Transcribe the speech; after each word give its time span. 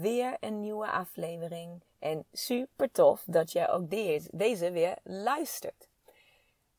Weer 0.00 0.36
een 0.40 0.60
nieuwe 0.60 0.90
aflevering. 0.90 1.82
En 1.98 2.24
super 2.32 2.90
tof 2.90 3.22
dat 3.26 3.52
jij 3.52 3.70
ook 3.70 3.90
deze 4.32 4.70
weer 4.70 4.98
luistert. 5.02 5.88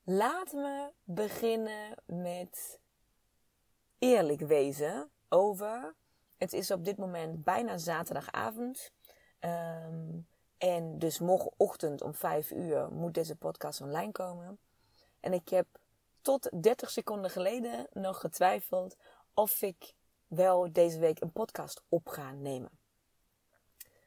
Laat 0.04 0.52
me 0.52 0.90
beginnen 1.04 1.96
met 2.06 2.80
eerlijk 4.00 4.40
wezen 4.40 5.10
over. 5.30 5.94
Het 6.38 6.54
is 6.54 6.72
op 6.72 6.86
dit 6.86 6.98
moment 6.98 7.44
bijna 7.44 7.78
zaterdagavond. 7.78 8.92
Ehm, 9.40 10.10
en 10.58 11.00
dus 11.00 11.20
morgenochtend 11.20 12.02
om 12.02 12.14
5 12.14 12.52
uur 12.52 12.92
moet 12.92 13.14
deze 13.14 13.36
podcast 13.36 13.82
online 13.82 14.12
komen. 14.12 14.60
En 15.20 15.34
ik 15.34 15.50
heb 15.50 15.68
tot 16.22 16.50
30 16.62 16.90
seconden 16.90 17.32
geleden 17.32 17.88
nog 17.92 18.20
getwijfeld 18.20 18.96
of 19.34 19.62
ik 19.62 19.94
wel 20.28 20.72
deze 20.72 21.00
week 21.00 21.22
een 21.22 21.32
podcast 21.32 21.84
op 21.90 22.08
ga 22.08 22.32
nemen. 22.32 22.82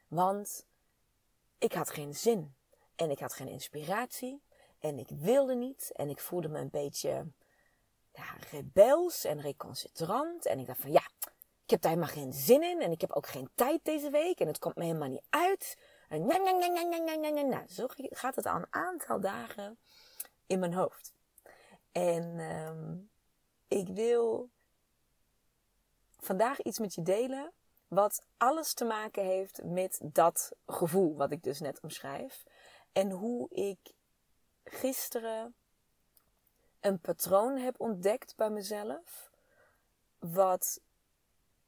Want 0.07 0.65
ik 1.57 1.73
had 1.73 1.89
geen 1.89 2.15
zin. 2.15 2.55
En 2.95 3.11
ik 3.11 3.19
had 3.19 3.33
geen 3.33 3.47
inspiratie. 3.47 4.41
En 4.79 4.99
ik 4.99 5.09
wilde 5.09 5.55
niet. 5.55 5.91
En 5.95 6.09
ik 6.09 6.19
voelde 6.19 6.47
me 6.47 6.59
een 6.59 6.69
beetje 6.69 7.27
ja, 8.13 8.35
rebels 8.51 9.23
en 9.23 9.41
recalcitrant. 9.41 10.45
En 10.45 10.59
ik 10.59 10.65
dacht 10.65 10.81
van 10.81 10.91
ja, 10.91 11.09
ik 11.63 11.69
heb 11.69 11.81
daar 11.81 11.91
helemaal 11.91 12.13
geen 12.13 12.33
zin 12.33 12.63
in. 12.63 12.81
En 12.81 12.91
ik 12.91 13.01
heb 13.01 13.11
ook 13.11 13.27
geen 13.27 13.49
tijd 13.55 13.79
deze 13.83 14.09
week. 14.09 14.39
En 14.39 14.47
het 14.47 14.59
komt 14.59 14.75
me 14.75 14.83
helemaal 14.83 15.09
niet 15.09 15.25
uit. 15.29 15.77
En 16.07 16.25
zo 17.69 17.85
gaat 17.89 18.35
het 18.35 18.45
al 18.45 18.55
een 18.55 18.67
aantal 18.69 19.19
dagen 19.19 19.77
in 20.45 20.59
mijn 20.59 20.73
hoofd. 20.73 21.13
En 21.91 22.39
um, 22.39 23.09
ik 23.67 23.87
wil 23.87 24.49
vandaag 26.19 26.61
iets 26.61 26.79
met 26.79 26.95
je 26.95 27.01
delen 27.01 27.53
wat 27.87 28.25
alles 28.37 28.73
te 28.73 28.85
maken 28.85 29.23
heeft 29.23 29.63
met 29.63 29.99
dat 30.03 30.51
gevoel 30.65 31.15
wat 31.15 31.31
ik 31.31 31.43
dus 31.43 31.59
net 31.59 31.79
omschrijf. 31.81 32.43
En 32.91 33.11
hoe 33.11 33.49
ik 33.49 33.93
gisteren 34.63 35.55
een 36.79 36.99
patroon 36.99 37.57
heb 37.57 37.79
ontdekt 37.79 38.35
bij 38.35 38.49
mezelf. 38.49 39.31
Wat 40.19 40.81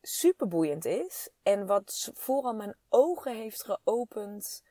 super 0.01 0.47
boeiend 0.47 0.85
is. 0.85 1.29
En 1.43 1.65
wat 1.65 2.11
vooral 2.13 2.53
mijn 2.53 2.75
ogen 2.89 3.35
heeft 3.35 3.63
geopend. 3.63 4.63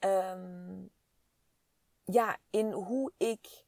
Um, 0.00 0.90
ja, 2.04 2.38
in 2.50 2.72
hoe 2.72 3.12
ik 3.16 3.65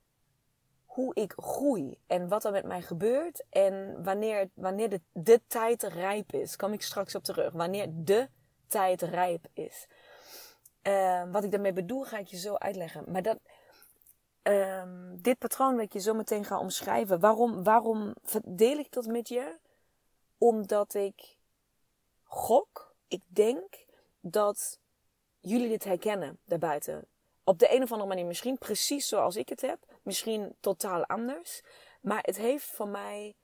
hoe 0.99 1.15
ik 1.15 1.33
groei 1.37 1.99
en 2.07 2.29
wat 2.29 2.45
er 2.45 2.53
met 2.53 2.65
mij 2.65 2.83
gebeurt 2.83 3.45
en 3.51 4.03
wanneer, 4.05 4.51
wanneer 4.55 4.89
de, 4.89 5.01
de 5.13 5.41
tijd 5.47 5.83
rijp 5.83 6.33
is. 6.33 6.57
Kom 6.57 6.73
ik 6.73 6.83
straks 6.83 7.15
op 7.15 7.23
terug. 7.23 7.53
Wanneer 7.53 7.89
de 7.91 8.29
tijd 8.67 9.03
rijp 9.03 9.47
is. 9.53 9.87
Uh, 10.83 11.31
wat 11.33 11.45
ik 11.45 11.51
daarmee 11.51 11.73
bedoel, 11.73 12.05
ga 12.05 12.19
ik 12.19 12.27
je 12.27 12.37
zo 12.37 12.55
uitleggen. 12.55 13.05
Maar 13.07 13.23
dat, 13.23 13.39
uh, 14.43 14.83
dit 15.15 15.39
patroon 15.39 15.77
dat 15.77 15.93
je 15.93 15.99
zo 15.99 16.15
meteen 16.15 16.45
ga 16.45 16.59
omschrijven. 16.59 17.21
Waarom, 17.21 17.63
waarom 17.65 18.15
deel 18.45 18.79
ik 18.79 18.93
dat 18.93 19.07
met 19.07 19.29
je? 19.29 19.59
Omdat 20.39 20.95
ik 20.95 21.37
gok, 22.25 22.95
ik 23.09 23.23
denk 23.27 23.85
dat 24.21 24.79
jullie 25.41 25.69
dit 25.69 25.85
herkennen 25.85 26.39
daarbuiten. 26.45 27.07
Op 27.45 27.59
de 27.59 27.75
een 27.75 27.83
of 27.83 27.93
andere 27.93 28.09
manier 28.09 28.27
misschien 28.27 28.59
precies 28.59 29.09
zoals 29.09 29.37
ik 29.37 29.49
het 29.49 29.61
heb 29.61 29.88
misschien 30.09 30.57
totaal 30.61 31.05
anders. 31.05 31.63
Maar 32.01 32.23
het 32.23 32.37
heeft 32.37 32.65
voor 32.65 32.89
mij 32.89 33.35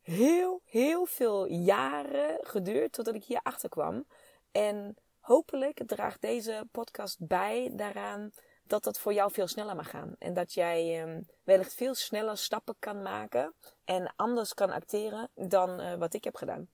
heel, 0.00 0.60
heel 0.64 1.06
veel 1.06 1.46
jaren 1.46 2.38
geduurd 2.40 2.92
totdat 2.92 3.14
ik 3.14 3.24
hier 3.24 3.40
achter 3.42 3.68
kwam. 3.68 4.06
En 4.52 4.96
hopelijk 5.20 5.82
draagt 5.86 6.20
deze 6.20 6.68
podcast 6.70 7.16
bij 7.26 7.70
daaraan 7.72 8.30
dat 8.64 8.84
dat 8.84 8.98
voor 8.98 9.12
jou 9.12 9.32
veel 9.32 9.46
sneller 9.46 9.76
mag 9.76 9.90
gaan. 9.90 10.14
En 10.18 10.34
dat 10.34 10.52
jij 10.52 11.02
um, 11.02 11.26
wellicht 11.44 11.74
veel 11.74 11.94
sneller 11.94 12.36
stappen 12.36 12.76
kan 12.78 13.02
maken 13.02 13.54
en 13.84 14.12
anders 14.16 14.54
kan 14.54 14.70
acteren 14.70 15.30
dan 15.34 15.80
uh, 15.80 15.94
wat 15.94 16.14
ik 16.14 16.24
heb 16.24 16.36
gedaan. 16.36 16.68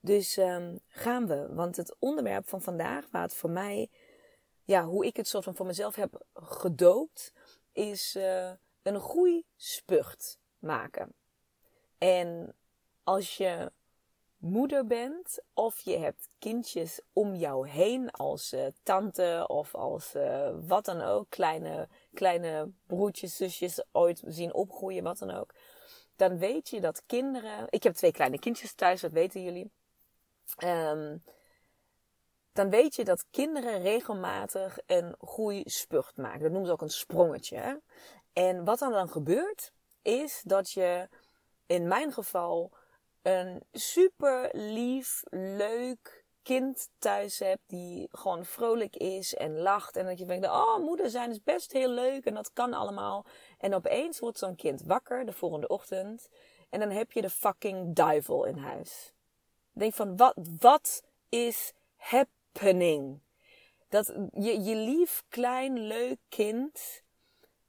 Dus 0.00 0.36
um, 0.36 0.80
gaan 0.88 1.26
we. 1.26 1.54
Want 1.54 1.76
het 1.76 1.96
onderwerp 1.98 2.48
van 2.48 2.62
vandaag, 2.62 3.06
waar 3.10 3.30
voor 3.30 3.50
mij, 3.50 3.90
ja, 4.64 4.84
hoe 4.84 5.06
ik 5.06 5.16
het 5.16 5.28
soort 5.28 5.44
van 5.44 5.54
voor 5.54 5.66
mezelf 5.66 5.94
heb 5.94 6.24
gedoopt, 6.34 7.32
is 7.74 8.16
uh, 8.16 8.50
een 8.82 9.00
groeispurt 9.00 10.38
maken. 10.58 11.14
En 11.98 12.54
als 13.02 13.36
je 13.36 13.72
moeder 14.36 14.86
bent 14.86 15.42
of 15.54 15.80
je 15.80 15.98
hebt 15.98 16.28
kindjes 16.38 17.00
om 17.12 17.34
jou 17.34 17.68
heen 17.68 18.10
als 18.10 18.52
uh, 18.52 18.66
tante 18.82 19.44
of 19.48 19.74
als 19.74 20.14
uh, 20.14 20.50
wat 20.66 20.84
dan 20.84 21.00
ook, 21.00 21.26
kleine, 21.28 21.88
kleine 22.14 22.70
broertjes, 22.86 23.36
zusjes 23.36 23.84
ooit 23.92 24.22
zien 24.26 24.54
opgroeien, 24.54 25.04
wat 25.04 25.18
dan 25.18 25.30
ook. 25.30 25.54
Dan 26.16 26.38
weet 26.38 26.68
je 26.68 26.80
dat 26.80 27.02
kinderen. 27.06 27.66
Ik 27.68 27.82
heb 27.82 27.94
twee 27.94 28.12
kleine 28.12 28.38
kindjes 28.38 28.74
thuis, 28.74 29.00
dat 29.00 29.12
weten 29.12 29.42
jullie. 29.42 29.70
Um, 30.64 31.22
dan 32.54 32.70
weet 32.70 32.94
je 32.94 33.04
dat 33.04 33.26
kinderen 33.30 33.82
regelmatig 33.82 34.78
een 34.86 35.14
groeispurt 35.20 36.16
maken. 36.16 36.40
Dat 36.40 36.50
noemen 36.50 36.66
ze 36.66 36.72
ook 36.72 36.82
een 36.82 36.88
sprongetje. 36.88 37.82
En 38.32 38.64
wat 38.64 38.78
dan 38.78 38.92
dan 38.92 39.08
gebeurt, 39.08 39.72
is 40.02 40.42
dat 40.44 40.70
je 40.70 41.08
in 41.66 41.88
mijn 41.88 42.12
geval 42.12 42.70
een 43.22 43.62
super 43.72 44.48
lief, 44.52 45.22
leuk 45.30 46.24
kind 46.42 46.88
thuis 46.98 47.38
hebt 47.38 47.62
die 47.66 48.08
gewoon 48.10 48.44
vrolijk 48.44 48.96
is 48.96 49.34
en 49.34 49.58
lacht. 49.58 49.96
En 49.96 50.06
dat 50.06 50.18
je 50.18 50.24
denkt, 50.24 50.46
oh 50.46 50.78
moeder 50.78 51.10
zijn 51.10 51.30
is 51.30 51.42
best 51.42 51.72
heel 51.72 51.90
leuk 51.90 52.24
en 52.24 52.34
dat 52.34 52.52
kan 52.52 52.72
allemaal. 52.72 53.24
En 53.58 53.74
opeens 53.74 54.18
wordt 54.18 54.38
zo'n 54.38 54.56
kind 54.56 54.82
wakker 54.82 55.26
de 55.26 55.32
volgende 55.32 55.68
ochtend 55.68 56.28
en 56.70 56.80
dan 56.80 56.90
heb 56.90 57.12
je 57.12 57.22
de 57.22 57.30
fucking 57.30 57.94
duivel 57.94 58.44
in 58.44 58.56
huis. 58.56 59.12
Denk 59.72 59.94
van, 59.94 60.16
wat, 60.16 60.34
wat 60.58 61.02
is 61.28 61.72
heb 61.96 62.28
Dat 63.88 64.06
je, 64.32 64.62
je 64.62 64.74
lief, 64.74 65.24
klein, 65.28 65.78
leuk 65.78 66.18
kind, 66.28 67.02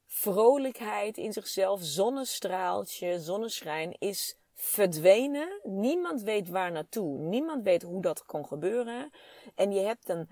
vrolijkheid 0.05 1.17
in 1.17 1.33
zichzelf, 1.33 1.79
zonnestraaltje, 1.83 3.19
zonneschijn 3.19 3.95
is 3.99 4.37
verdwenen. 4.53 5.59
Niemand 5.63 6.21
weet 6.21 6.49
waar 6.49 6.71
naartoe. 6.71 7.19
Niemand 7.19 7.63
weet 7.63 7.81
hoe 7.81 8.01
dat 8.01 8.25
kon 8.25 8.47
gebeuren. 8.47 9.11
En 9.55 9.71
je 9.71 9.79
hebt 9.79 10.09
een 10.09 10.29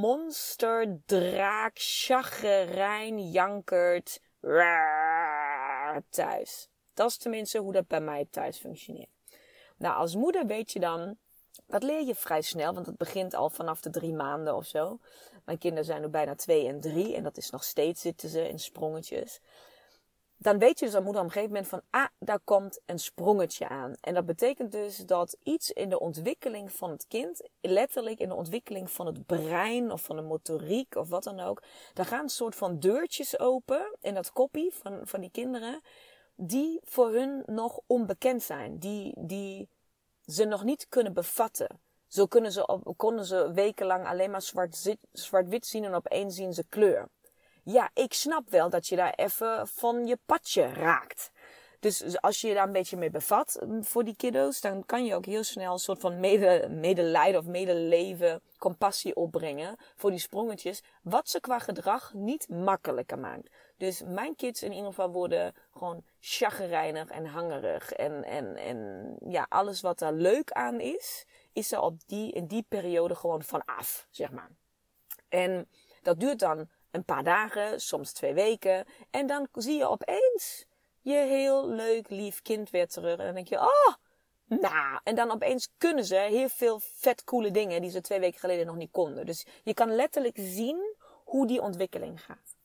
monster, 0.00 1.00
draak, 1.06 1.72
chagrijn, 1.74 3.30
jankert 3.30 4.20
thuis. 6.10 6.68
Dat 6.94 7.10
is 7.10 7.16
tenminste 7.16 7.58
hoe 7.58 7.72
dat 7.72 7.86
bij 7.86 8.00
mij 8.00 8.26
thuis 8.30 8.58
functioneert. 8.58 9.10
Nou, 9.76 9.96
als 9.96 10.14
moeder 10.14 10.46
weet 10.46 10.72
je 10.72 10.80
dan 10.80 11.18
dat 11.66 11.82
leer 11.82 12.04
je 12.06 12.14
vrij 12.14 12.42
snel, 12.42 12.74
want 12.74 12.86
het 12.86 12.96
begint 12.96 13.34
al 13.34 13.50
vanaf 13.50 13.80
de 13.80 13.90
drie 13.90 14.12
maanden 14.12 14.56
of 14.56 14.66
zo. 14.66 14.98
Mijn 15.44 15.58
kinderen 15.58 15.84
zijn 15.84 16.00
nu 16.00 16.08
bijna 16.08 16.34
twee 16.34 16.68
en 16.68 16.80
drie 16.80 17.14
en 17.14 17.22
dat 17.22 17.36
is 17.36 17.50
nog 17.50 17.64
steeds 17.64 18.00
zitten 18.00 18.28
ze 18.28 18.48
in 18.48 18.58
sprongetjes. 18.58 19.40
dan 20.38 20.58
weet 20.58 20.78
je 20.78 20.84
dus 20.84 20.94
aan 20.94 21.02
moeder 21.02 21.20
op 21.20 21.26
een 21.26 21.32
gegeven 21.32 21.54
moment 21.54 21.70
van, 21.70 21.82
ah, 21.90 22.06
daar 22.18 22.40
komt 22.44 22.80
een 22.86 22.98
sprongetje 22.98 23.68
aan. 23.68 23.94
En 24.00 24.14
dat 24.14 24.26
betekent 24.26 24.72
dus 24.72 24.96
dat 24.96 25.36
iets 25.42 25.70
in 25.70 25.88
de 25.88 25.98
ontwikkeling 25.98 26.72
van 26.72 26.90
het 26.90 27.06
kind, 27.08 27.48
letterlijk 27.60 28.18
in 28.18 28.28
de 28.28 28.34
ontwikkeling 28.34 28.90
van 28.90 29.06
het 29.06 29.26
brein 29.26 29.92
of 29.92 30.02
van 30.02 30.16
de 30.16 30.22
motoriek 30.22 30.94
of 30.94 31.08
wat 31.08 31.24
dan 31.24 31.40
ook, 31.40 31.62
daar 31.94 32.06
gaan 32.06 32.22
een 32.22 32.28
soort 32.28 32.54
van 32.54 32.78
deurtjes 32.78 33.38
open 33.38 33.96
in 34.00 34.14
dat 34.14 34.32
koppie 34.32 34.74
van, 34.74 35.00
van 35.02 35.20
die 35.20 35.30
kinderen, 35.30 35.80
die 36.34 36.80
voor 36.84 37.12
hun 37.12 37.42
nog 37.46 37.80
onbekend 37.86 38.42
zijn, 38.42 38.78
die, 38.78 39.12
die 39.18 39.68
ze 40.26 40.44
nog 40.44 40.64
niet 40.64 40.86
kunnen 40.88 41.12
bevatten. 41.12 41.80
Zo 42.08 42.26
kunnen 42.26 42.52
ze 42.52 42.80
konden 42.96 43.24
ze 43.24 43.52
wekenlang 43.52 44.06
alleen 44.06 44.30
maar 44.30 44.42
zwart-wit 44.42 44.98
zwart 45.12 45.66
zien 45.66 45.84
en 45.84 45.94
opeens 45.94 46.34
zien 46.34 46.54
ze 46.54 46.64
kleur. 46.68 47.08
Ja, 47.64 47.90
ik 47.94 48.12
snap 48.12 48.50
wel 48.50 48.70
dat 48.70 48.86
je 48.86 48.96
daar 48.96 49.14
even 49.14 49.68
van 49.68 50.06
je 50.06 50.18
padje 50.26 50.66
raakt. 50.66 51.30
Dus 51.80 52.20
als 52.20 52.40
je 52.40 52.48
je 52.48 52.54
daar 52.54 52.66
een 52.66 52.72
beetje 52.72 52.96
mee 52.96 53.10
bevat 53.10 53.58
mm, 53.66 53.84
voor 53.84 54.04
die 54.04 54.16
kiddo's, 54.16 54.60
dan 54.60 54.86
kan 54.86 55.04
je 55.04 55.14
ook 55.14 55.24
heel 55.24 55.44
snel 55.44 55.72
een 55.72 55.78
soort 55.78 56.00
van 56.00 56.20
mede, 56.20 56.68
medelijden 56.70 57.40
of 57.40 57.46
medeleven, 57.46 58.42
compassie 58.58 59.16
opbrengen 59.16 59.76
voor 59.96 60.10
die 60.10 60.18
sprongetjes, 60.18 60.82
wat 61.02 61.28
ze 61.28 61.40
qua 61.40 61.58
gedrag 61.58 62.12
niet 62.14 62.48
makkelijker 62.48 63.18
maakt. 63.18 63.50
Dus 63.76 64.02
mijn 64.02 64.36
kids 64.36 64.62
in 64.62 64.72
ieder 64.72 64.86
geval 64.86 65.10
worden 65.10 65.54
gewoon 65.70 66.04
chagrijnig 66.20 67.08
en 67.08 67.26
hangerig. 67.26 67.92
En, 67.92 68.24
en, 68.24 68.56
en 68.56 69.16
ja, 69.28 69.46
alles 69.48 69.80
wat 69.80 70.00
er 70.00 70.12
leuk 70.12 70.52
aan 70.52 70.80
is, 70.80 71.24
is 71.52 71.72
er 71.72 71.80
op 71.80 72.00
die, 72.06 72.32
in 72.32 72.46
die 72.46 72.64
periode 72.68 73.14
gewoon 73.14 73.42
vanaf, 73.42 74.06
zeg 74.10 74.30
maar. 74.30 74.50
En 75.28 75.68
dat 76.02 76.20
duurt 76.20 76.38
dan 76.38 76.68
een 76.90 77.04
paar 77.04 77.24
dagen, 77.24 77.80
soms 77.80 78.12
twee 78.12 78.34
weken. 78.34 78.84
En 79.10 79.26
dan 79.26 79.48
zie 79.52 79.76
je 79.76 79.88
opeens 79.88 80.66
je 81.00 81.16
heel 81.16 81.68
leuk, 81.68 82.10
lief 82.10 82.42
kind 82.42 82.70
weer 82.70 82.88
terug. 82.88 83.18
En 83.18 83.24
dan 83.24 83.34
denk 83.34 83.48
je, 83.48 83.58
oh, 83.58 83.94
nou. 84.44 85.00
En 85.02 85.14
dan 85.14 85.30
opeens 85.30 85.68
kunnen 85.78 86.04
ze 86.04 86.14
heel 86.14 86.48
veel 86.48 86.80
vet 86.80 87.24
coole 87.24 87.50
dingen 87.50 87.80
die 87.80 87.90
ze 87.90 88.00
twee 88.00 88.20
weken 88.20 88.40
geleden 88.40 88.66
nog 88.66 88.76
niet 88.76 88.90
konden. 88.90 89.26
Dus 89.26 89.46
je 89.62 89.74
kan 89.74 89.94
letterlijk 89.94 90.36
zien 90.40 90.94
hoe 91.24 91.46
die 91.46 91.60
ontwikkeling 91.60 92.24
gaat. 92.24 92.55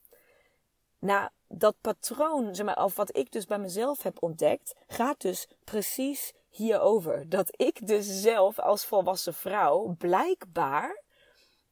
Nou, 1.02 1.30
dat 1.48 1.76
patroon, 1.82 2.56
zeg 2.56 2.66
maar, 2.66 2.84
of 2.84 2.96
wat 2.96 3.18
ik 3.18 3.32
dus 3.32 3.46
bij 3.46 3.60
mezelf 3.60 4.04
heb 4.04 4.24
ontdekt, 4.24 4.74
gaat 4.88 5.22
dus 5.22 5.48
precies 5.64 6.34
hierover. 6.50 7.30
Dat 7.30 7.62
ik 7.62 7.88
dus 7.88 8.22
zelf 8.22 8.60
als 8.60 8.86
volwassen 8.86 9.34
vrouw 9.34 9.96
blijkbaar 9.98 11.02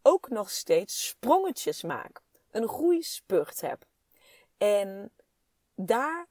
ook 0.01 0.29
nog 0.29 0.49
steeds 0.49 1.07
sprongetjes 1.07 1.83
maak 1.83 2.21
een 2.51 2.67
groeispurt 2.67 3.61
heb. 3.61 3.85
En 4.57 5.11
daar, 5.75 6.27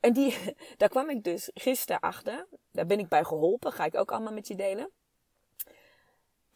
en 0.00 0.12
die, 0.12 0.54
daar 0.76 0.88
kwam 0.88 1.10
ik 1.10 1.24
dus 1.24 1.50
gisteren 1.54 2.00
achter. 2.00 2.46
Daar 2.70 2.86
ben 2.86 2.98
ik 2.98 3.08
bij 3.08 3.24
geholpen. 3.24 3.72
Ga 3.72 3.84
ik 3.84 3.96
ook 3.96 4.12
allemaal 4.12 4.32
met 4.32 4.48
je 4.48 4.54
delen. 4.54 4.90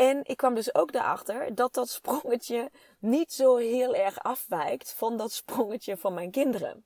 En 0.01 0.21
ik 0.23 0.37
kwam 0.37 0.55
dus 0.55 0.75
ook 0.75 0.93
daarachter 0.93 1.55
dat 1.55 1.75
dat 1.75 1.89
sprongetje 1.89 2.71
niet 2.99 3.33
zo 3.33 3.57
heel 3.57 3.95
erg 3.95 4.23
afwijkt 4.23 4.93
van 4.93 5.17
dat 5.17 5.33
sprongetje 5.33 5.97
van 5.97 6.15
mijn 6.15 6.31
kinderen. 6.31 6.85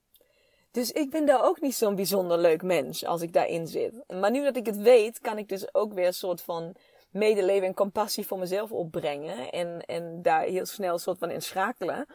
Dus 0.70 0.92
ik 0.92 1.10
ben 1.10 1.26
daar 1.26 1.44
ook 1.44 1.60
niet 1.60 1.74
zo'n 1.74 1.94
bijzonder 1.94 2.38
leuk 2.38 2.62
mens 2.62 3.04
als 3.04 3.22
ik 3.22 3.32
daarin 3.32 3.66
zit. 3.66 4.04
Maar 4.06 4.30
nu 4.30 4.44
dat 4.44 4.56
ik 4.56 4.66
het 4.66 4.76
weet, 4.76 5.20
kan 5.20 5.38
ik 5.38 5.48
dus 5.48 5.74
ook 5.74 5.92
weer 5.92 6.06
een 6.06 6.14
soort 6.14 6.40
van 6.40 6.74
medeleven 7.10 7.66
en 7.66 7.74
compassie 7.74 8.26
voor 8.26 8.38
mezelf 8.38 8.72
opbrengen. 8.72 9.50
En, 9.50 9.80
en 9.80 10.22
daar 10.22 10.42
heel 10.42 10.66
snel 10.66 10.92
een 10.92 10.98
soort 10.98 11.18
van 11.18 11.30
in 11.30 11.42
schakelen. 11.42 12.06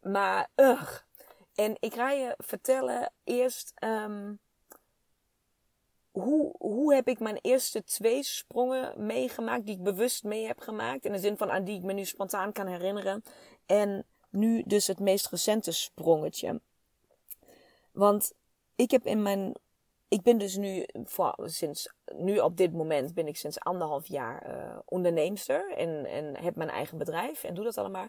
Maar, 0.00 0.48
ugh. 0.56 0.98
En 1.54 1.76
ik 1.80 1.94
ga 1.94 2.10
je 2.10 2.34
vertellen 2.36 3.12
eerst, 3.24 3.72
um, 3.84 4.40
hoe, 6.18 6.54
hoe 6.58 6.94
heb 6.94 7.08
ik 7.08 7.18
mijn 7.18 7.38
eerste 7.42 7.84
twee 7.84 8.22
sprongen 8.22 9.06
meegemaakt, 9.06 9.66
die 9.66 9.74
ik 9.74 9.82
bewust 9.82 10.24
mee 10.24 10.46
heb 10.46 10.60
gemaakt. 10.60 11.04
In 11.04 11.12
de 11.12 11.18
zin 11.18 11.36
van 11.36 11.50
aan 11.50 11.64
die 11.64 11.76
ik 11.76 11.82
me 11.82 11.92
nu 11.92 12.04
spontaan 12.04 12.52
kan 12.52 12.66
herinneren. 12.66 13.22
En 13.66 14.04
nu 14.30 14.62
dus 14.66 14.86
het 14.86 14.98
meest 14.98 15.28
recente 15.28 15.72
sprongetje. 15.72 16.60
Want 17.92 18.32
ik 18.76 18.90
heb 18.90 19.06
in 19.06 19.22
mijn 19.22 19.56
ik 20.08 20.22
ben 20.22 20.38
dus 20.38 20.56
nu, 20.56 20.86
sinds, 21.44 21.92
nu 22.14 22.38
op 22.38 22.56
dit 22.56 22.72
moment 22.72 23.14
ben 23.14 23.26
ik 23.26 23.36
sinds 23.36 23.60
anderhalf 23.60 24.06
jaar 24.06 24.48
uh, 24.48 24.78
onderneemster 24.84 25.72
en, 25.76 26.06
en 26.06 26.36
heb 26.36 26.56
mijn 26.56 26.70
eigen 26.70 26.98
bedrijf 26.98 27.44
en 27.44 27.54
doe 27.54 27.64
dat 27.64 27.78
allemaal. 27.78 28.06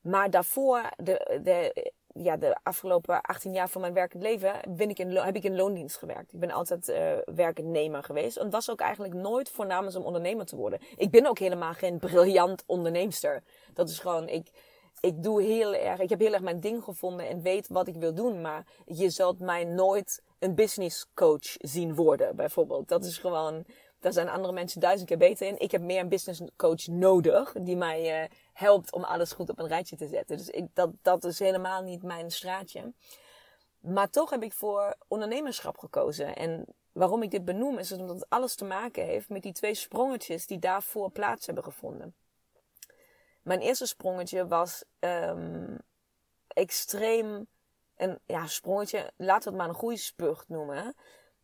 Maar 0.00 0.30
daarvoor, 0.30 0.90
de, 0.96 1.40
de, 1.42 1.92
ja, 2.14 2.36
de 2.36 2.56
afgelopen 2.62 3.20
18 3.20 3.52
jaar 3.52 3.68
van 3.68 3.80
mijn 3.80 3.92
werkend 3.92 4.22
leven, 4.22 4.60
ben 4.68 4.90
ik 4.90 4.98
in, 4.98 5.16
heb 5.16 5.36
ik 5.36 5.44
in 5.44 5.56
loondienst 5.56 5.96
gewerkt. 5.96 6.32
Ik 6.32 6.40
ben 6.40 6.50
altijd 6.50 6.88
uh, 6.88 7.12
werknemer 7.34 8.02
geweest. 8.02 8.36
En 8.36 8.50
was 8.50 8.70
ook 8.70 8.80
eigenlijk 8.80 9.14
nooit 9.14 9.50
voornamens 9.50 9.96
om 9.96 10.04
ondernemer 10.04 10.46
te 10.46 10.56
worden. 10.56 10.80
Ik 10.96 11.10
ben 11.10 11.26
ook 11.26 11.38
helemaal 11.38 11.72
geen 11.72 11.98
briljant 11.98 12.62
onderneemster. 12.66 13.42
Dat 13.74 13.88
is 13.88 13.98
gewoon, 13.98 14.28
ik, 14.28 14.50
ik 15.00 15.22
doe 15.22 15.42
heel 15.42 15.74
erg, 15.74 16.00
ik 16.00 16.08
heb 16.08 16.20
heel 16.20 16.32
erg 16.32 16.42
mijn 16.42 16.60
ding 16.60 16.84
gevonden 16.84 17.28
en 17.28 17.42
weet 17.42 17.68
wat 17.68 17.86
ik 17.86 17.96
wil 17.96 18.14
doen. 18.14 18.40
Maar 18.40 18.66
je 18.86 19.10
zult 19.10 19.38
mij 19.38 19.64
nooit 19.64 20.22
een 20.38 20.54
business 20.54 21.06
coach 21.14 21.54
zien 21.58 21.94
worden, 21.94 22.36
bijvoorbeeld. 22.36 22.88
Dat 22.88 23.04
is 23.04 23.18
gewoon, 23.18 23.64
daar 24.02 24.12
zijn 24.12 24.28
andere 24.28 24.52
mensen 24.52 24.80
duizend 24.80 25.08
keer 25.08 25.18
beter 25.18 25.46
in. 25.46 25.58
Ik 25.58 25.70
heb 25.70 25.82
meer 25.82 26.00
een 26.00 26.08
business 26.08 26.42
coach 26.56 26.86
nodig, 26.86 27.52
die 27.52 27.76
mij 27.76 28.22
uh, 28.22 28.28
helpt 28.52 28.92
om 28.92 29.04
alles 29.04 29.32
goed 29.32 29.50
op 29.50 29.58
een 29.58 29.68
rijtje 29.68 29.96
te 29.96 30.08
zetten. 30.08 30.36
Dus 30.36 30.48
ik, 30.50 30.66
dat, 30.74 30.90
dat 31.02 31.24
is 31.24 31.38
helemaal 31.38 31.82
niet 31.82 32.02
mijn 32.02 32.30
straatje. 32.30 32.92
Maar 33.80 34.10
toch 34.10 34.30
heb 34.30 34.42
ik 34.42 34.52
voor 34.52 34.96
ondernemerschap 35.08 35.78
gekozen. 35.78 36.36
En 36.36 36.66
waarom 36.92 37.22
ik 37.22 37.30
dit 37.30 37.44
benoem, 37.44 37.78
is 37.78 37.92
omdat 37.92 38.14
het 38.14 38.28
alles 38.28 38.54
te 38.54 38.64
maken 38.64 39.04
heeft 39.04 39.28
met 39.28 39.42
die 39.42 39.52
twee 39.52 39.74
sprongetjes 39.74 40.46
die 40.46 40.58
daarvoor 40.58 41.10
plaats 41.10 41.46
hebben 41.46 41.64
gevonden. 41.64 42.14
Mijn 43.42 43.60
eerste 43.60 43.86
sprongetje 43.86 44.46
was 44.46 44.84
um, 44.98 45.78
extreem 46.48 47.46
een 47.96 48.18
ja, 48.26 48.46
sprongetje, 48.46 49.12
laten 49.16 49.42
we 49.42 49.48
het 49.48 49.58
maar 49.58 49.68
een 49.68 49.80
groeispurt 49.80 50.48
noemen. 50.48 50.94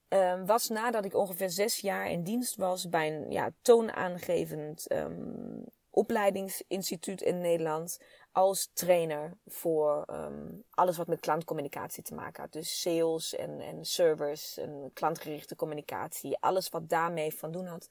Um, 0.08 0.46
was 0.46 0.68
nadat 0.68 1.04
ik 1.04 1.14
ongeveer 1.14 1.50
zes 1.50 1.80
jaar 1.80 2.10
in 2.10 2.22
dienst 2.22 2.56
was 2.56 2.88
bij 2.88 3.16
een 3.16 3.30
ja, 3.30 3.50
toonaangevend 3.62 4.92
um, 4.92 5.64
opleidingsinstituut 5.90 7.22
in 7.22 7.40
Nederland. 7.40 7.98
Als 8.32 8.70
trainer 8.72 9.36
voor 9.46 10.04
um, 10.10 10.64
alles 10.70 10.96
wat 10.96 11.06
met 11.06 11.20
klantcommunicatie 11.20 12.02
te 12.02 12.14
maken 12.14 12.42
had. 12.42 12.52
Dus 12.52 12.80
sales 12.80 13.34
en, 13.34 13.60
en 13.60 13.84
service 13.84 14.62
en 14.62 14.90
klantgerichte 14.92 15.56
communicatie. 15.56 16.38
Alles 16.40 16.68
wat 16.68 16.88
daarmee 16.88 17.34
van 17.34 17.52
doen 17.52 17.66
had. 17.66 17.88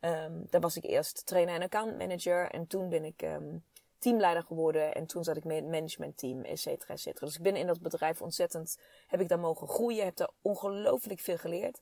Um, 0.00 0.46
daar 0.50 0.60
was 0.60 0.76
ik 0.76 0.84
eerst 0.84 1.26
trainer 1.26 1.54
en 1.54 1.62
account 1.62 1.98
manager. 1.98 2.50
En 2.50 2.66
toen 2.66 2.88
ben 2.88 3.04
ik 3.04 3.22
teamleider 3.98 4.42
geworden. 4.42 4.94
En 4.94 5.06
toen 5.06 5.24
zat 5.24 5.36
ik 5.36 5.44
met 5.44 5.56
het 5.56 5.70
managementteam, 5.70 6.44
et 6.44 6.60
cetera, 6.60 6.94
et 6.94 7.00
cetera. 7.00 7.26
Dus 7.26 7.36
ik 7.36 7.42
ben 7.42 7.56
in 7.56 7.66
dat 7.66 7.80
bedrijf 7.80 8.22
ontzettend, 8.22 8.78
heb 9.06 9.20
ik 9.20 9.28
daar 9.28 9.38
mogen 9.38 9.68
groeien. 9.68 10.04
Heb 10.04 10.16
daar 10.16 10.30
ongelooflijk 10.42 11.20
veel 11.20 11.38
geleerd. 11.38 11.80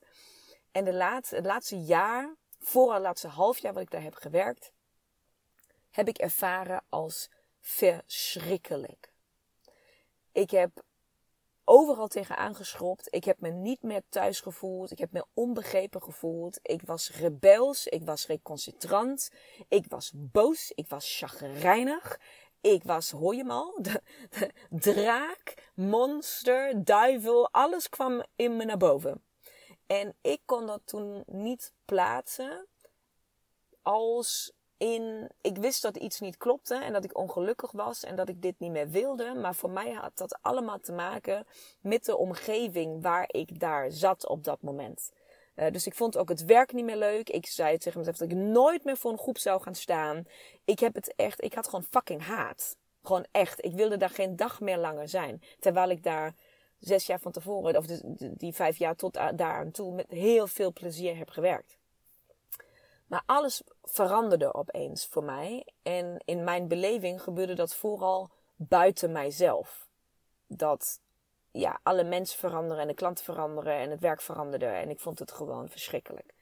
En 0.71 0.83
de 0.83 0.93
laatste, 0.93 1.35
het 1.35 1.45
laatste 1.45 1.81
jaar, 1.81 2.35
voor 2.59 2.93
het 2.93 3.01
laatste 3.01 3.27
half 3.27 3.57
jaar 3.57 3.73
wat 3.73 3.83
ik 3.83 3.91
daar 3.91 4.01
heb 4.01 4.15
gewerkt, 4.15 4.71
heb 5.89 6.07
ik 6.07 6.17
ervaren 6.17 6.83
als 6.89 7.29
verschrikkelijk. 7.59 9.11
Ik 10.31 10.51
heb 10.51 10.83
overal 11.67 12.07
tegen 12.07 12.37
aangeschropt. 12.37 13.07
Ik 13.09 13.23
heb 13.23 13.39
me 13.39 13.49
niet 13.49 13.83
meer 13.83 14.01
thuis 14.09 14.39
gevoeld. 14.39 14.91
Ik 14.91 14.97
heb 14.97 15.11
me 15.11 15.25
onbegrepen 15.33 16.01
gevoeld. 16.01 16.59
Ik 16.61 16.81
was 16.81 17.11
rebels. 17.11 17.87
Ik 17.87 18.03
was 18.03 18.27
recalcitrant. 18.27 19.31
Ik 19.67 19.85
was 19.87 20.11
boos. 20.15 20.71
Ik 20.75 20.87
was 20.87 21.17
chagrijnig. 21.17 22.19
Ik 22.61 22.83
was, 22.83 23.11
hoor 23.11 23.35
je 23.35 23.47
al, 23.47 23.77
de, 23.81 24.01
de, 24.29 24.51
draak, 24.69 25.71
monster, 25.75 26.83
duivel. 26.83 27.51
Alles 27.51 27.89
kwam 27.89 28.23
in 28.35 28.57
me 28.57 28.65
naar 28.65 28.77
boven. 28.77 29.23
En 29.85 30.15
ik 30.21 30.41
kon 30.45 30.65
dat 30.65 30.81
toen 30.85 31.23
niet 31.25 31.73
plaatsen 31.85 32.67
als 33.81 34.53
in, 34.77 35.29
ik 35.41 35.57
wist 35.57 35.81
dat 35.81 35.97
iets 35.97 36.19
niet 36.19 36.37
klopte 36.37 36.75
en 36.75 36.93
dat 36.93 37.03
ik 37.03 37.17
ongelukkig 37.17 37.71
was 37.71 38.03
en 38.03 38.15
dat 38.15 38.29
ik 38.29 38.41
dit 38.41 38.55
niet 38.57 38.71
meer 38.71 38.89
wilde. 38.89 39.33
Maar 39.33 39.55
voor 39.55 39.69
mij 39.69 39.91
had 39.91 40.17
dat 40.17 40.37
allemaal 40.41 40.79
te 40.79 40.91
maken 40.91 41.45
met 41.81 42.05
de 42.05 42.17
omgeving 42.17 43.01
waar 43.01 43.25
ik 43.27 43.59
daar 43.59 43.91
zat 43.91 44.27
op 44.27 44.43
dat 44.43 44.61
moment. 44.61 45.11
Uh, 45.55 45.71
dus 45.71 45.87
ik 45.87 45.95
vond 45.95 46.17
ook 46.17 46.29
het 46.29 46.45
werk 46.45 46.73
niet 46.73 46.85
meer 46.85 46.97
leuk. 46.97 47.29
Ik 47.29 47.45
zei 47.45 47.77
tegen 47.77 47.99
mezelf 47.99 48.17
dat 48.17 48.31
ik 48.31 48.37
nooit 48.37 48.83
meer 48.83 48.97
voor 48.97 49.11
een 49.11 49.17
groep 49.17 49.37
zou 49.37 49.61
gaan 49.61 49.75
staan. 49.75 50.27
Ik 50.65 50.79
heb 50.79 50.95
het 50.95 51.13
echt, 51.15 51.43
ik 51.43 51.53
had 51.53 51.65
gewoon 51.65 51.83
fucking 51.89 52.21
haat. 52.21 52.77
Gewoon 53.03 53.25
echt. 53.31 53.65
Ik 53.65 53.73
wilde 53.73 53.97
daar 53.97 54.09
geen 54.09 54.35
dag 54.35 54.59
meer 54.59 54.77
langer 54.77 55.09
zijn. 55.09 55.41
Terwijl 55.59 55.89
ik 55.89 56.03
daar 56.03 56.35
zes 56.79 57.05
jaar 57.05 57.19
van 57.19 57.31
tevoren, 57.31 57.77
of 57.77 57.85
die 58.17 58.53
vijf 58.53 58.77
jaar 58.77 58.95
tot 58.95 59.13
daar 59.13 59.59
aan 59.59 59.71
toe, 59.71 59.93
met 59.93 60.05
heel 60.09 60.47
veel 60.47 60.73
plezier 60.73 61.17
heb 61.17 61.29
gewerkt. 61.29 61.77
Maar 63.07 63.23
alles 63.25 63.61
veranderde 63.89 64.53
opeens 64.53 65.05
voor 65.05 65.23
mij. 65.23 65.67
En 65.81 66.21
in 66.25 66.43
mijn 66.43 66.67
beleving 66.67 67.21
gebeurde 67.21 67.53
dat 67.53 67.75
vooral 67.75 68.29
buiten 68.55 69.11
mijzelf. 69.11 69.87
Dat, 70.47 71.01
ja, 71.51 71.79
alle 71.83 72.03
mensen 72.03 72.39
veranderen 72.39 72.81
en 72.81 72.87
de 72.87 72.93
klanten 72.93 73.23
veranderen 73.23 73.73
en 73.73 73.89
het 73.89 73.99
werk 73.99 74.21
veranderde. 74.21 74.65
En 74.65 74.89
ik 74.89 74.99
vond 74.99 75.19
het 75.19 75.31
gewoon 75.31 75.69
verschrikkelijk. 75.69 76.35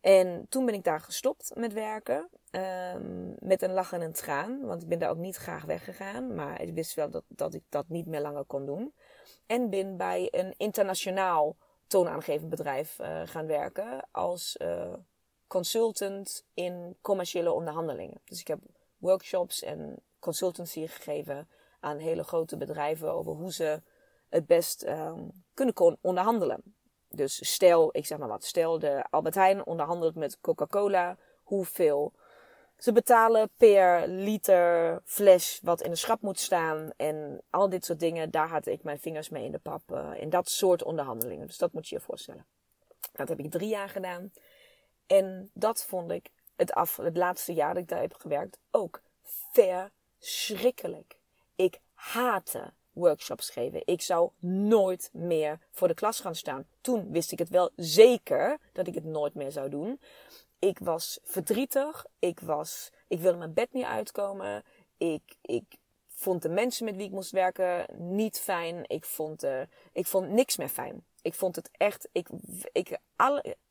En 0.00 0.46
toen 0.48 0.64
ben 0.64 0.74
ik 0.74 0.84
daar 0.84 1.00
gestopt 1.00 1.50
met 1.54 1.72
werken. 1.72 2.28
Ehm, 2.50 3.32
met 3.38 3.62
een 3.62 3.72
lach 3.72 3.92
en 3.92 4.00
een 4.00 4.12
traan. 4.12 4.60
Want 4.60 4.82
ik 4.82 4.88
ben 4.88 4.98
daar 4.98 5.10
ook 5.10 5.16
niet 5.16 5.36
graag 5.36 5.64
weggegaan. 5.64 6.34
Maar 6.34 6.60
ik 6.60 6.74
wist 6.74 6.94
wel 6.94 7.10
dat, 7.10 7.24
dat 7.28 7.54
ik 7.54 7.62
dat 7.68 7.88
niet 7.88 8.06
meer 8.06 8.20
langer 8.20 8.44
kon 8.44 8.66
doen. 8.66 8.94
En 9.46 9.70
ben 9.70 9.96
bij 9.96 10.28
een 10.30 10.54
internationaal 10.56 11.56
toonaangevend 11.86 12.50
bedrijf 12.50 12.98
uh, 12.98 13.20
gaan 13.24 13.46
werken. 13.46 14.08
Als 14.10 14.56
uh, 14.62 14.94
consultant 15.46 16.44
in 16.54 16.96
commerciële 17.00 17.52
onderhandelingen. 17.52 18.20
Dus 18.24 18.40
ik 18.40 18.46
heb 18.46 18.58
workshops 18.98 19.62
en 19.62 20.02
consultancy 20.18 20.86
gegeven 20.86 21.48
aan 21.80 21.98
hele 21.98 22.24
grote 22.24 22.56
bedrijven 22.56 23.12
over 23.12 23.32
hoe 23.32 23.52
ze 23.52 23.82
het 24.28 24.46
best 24.46 24.86
um, 24.86 25.44
kunnen 25.54 25.98
onderhandelen. 26.00 26.62
Dus 27.08 27.52
stel, 27.52 27.88
ik 27.92 28.06
zeg 28.06 28.18
maar 28.18 28.28
wat, 28.28 28.44
stel 28.44 28.78
de 28.78 29.04
Albert 29.10 29.34
Heijn 29.34 29.66
onderhandelt 29.66 30.14
met 30.14 30.40
Coca-Cola 30.40 31.16
hoeveel 31.42 32.12
ze 32.78 32.92
betalen 32.92 33.50
per 33.56 34.08
liter 34.08 35.00
fles 35.04 35.60
wat 35.62 35.82
in 35.82 35.90
de 35.90 35.96
schap 35.96 36.20
moet 36.20 36.38
staan 36.38 36.90
en 36.96 37.42
al 37.50 37.68
dit 37.68 37.84
soort 37.84 38.00
dingen. 38.00 38.30
Daar 38.30 38.48
had 38.48 38.66
ik 38.66 38.82
mijn 38.82 38.98
vingers 38.98 39.28
mee 39.28 39.44
in 39.44 39.52
de 39.52 39.58
pap 39.58 39.82
uh, 39.92 40.10
in 40.16 40.30
dat 40.30 40.48
soort 40.48 40.82
onderhandelingen. 40.82 41.46
Dus 41.46 41.58
dat 41.58 41.72
moet 41.72 41.88
je 41.88 41.94
je 41.94 42.00
voorstellen. 42.00 42.46
Dat 43.12 43.28
heb 43.28 43.38
ik 43.38 43.50
drie 43.50 43.68
jaar 43.68 43.88
gedaan. 43.88 44.32
En 45.06 45.50
dat 45.52 45.84
vond 45.84 46.10
ik 46.10 46.30
het, 46.56 46.72
af, 46.72 46.96
het 46.96 47.16
laatste 47.16 47.52
jaar 47.52 47.74
dat 47.74 47.82
ik 47.82 47.88
daar 47.88 48.00
heb 48.00 48.14
gewerkt 48.14 48.58
ook 48.70 49.02
verschrikkelijk. 49.52 51.16
Ik 51.56 51.80
haatte 51.94 52.72
workshops 52.92 53.50
geven. 53.50 53.82
Ik 53.84 54.02
zou 54.02 54.30
nooit 54.38 55.10
meer 55.12 55.58
voor 55.70 55.88
de 55.88 55.94
klas 55.94 56.20
gaan 56.20 56.34
staan. 56.34 56.66
Toen 56.80 57.10
wist 57.10 57.32
ik 57.32 57.38
het 57.38 57.48
wel 57.48 57.70
zeker 57.76 58.58
dat 58.72 58.86
ik 58.86 58.94
het 58.94 59.04
nooit 59.04 59.34
meer 59.34 59.52
zou 59.52 59.70
doen. 59.70 60.00
Ik 60.58 60.78
was 60.78 61.18
verdrietig. 61.22 62.06
Ik, 62.18 62.40
was, 62.40 62.90
ik 63.08 63.20
wilde 63.20 63.38
mijn 63.38 63.52
bed 63.52 63.72
niet 63.72 63.84
uitkomen. 63.84 64.64
Ik, 64.96 65.22
ik 65.40 65.64
vond 66.08 66.42
de 66.42 66.48
mensen 66.48 66.84
met 66.84 66.96
wie 66.96 67.06
ik 67.06 67.12
moest 67.12 67.30
werken 67.30 67.86
niet 67.96 68.40
fijn. 68.40 68.84
Ik 68.86 69.04
vond, 69.04 69.44
uh, 69.44 69.60
ik 69.92 70.06
vond 70.06 70.28
niks 70.28 70.56
meer 70.56 70.68
fijn. 70.68 71.04
Ik 71.24 71.34
vond 71.34 71.56
het 71.56 71.70
echt. 71.72 72.08
Ik, 72.12 72.28
ik, 72.72 72.98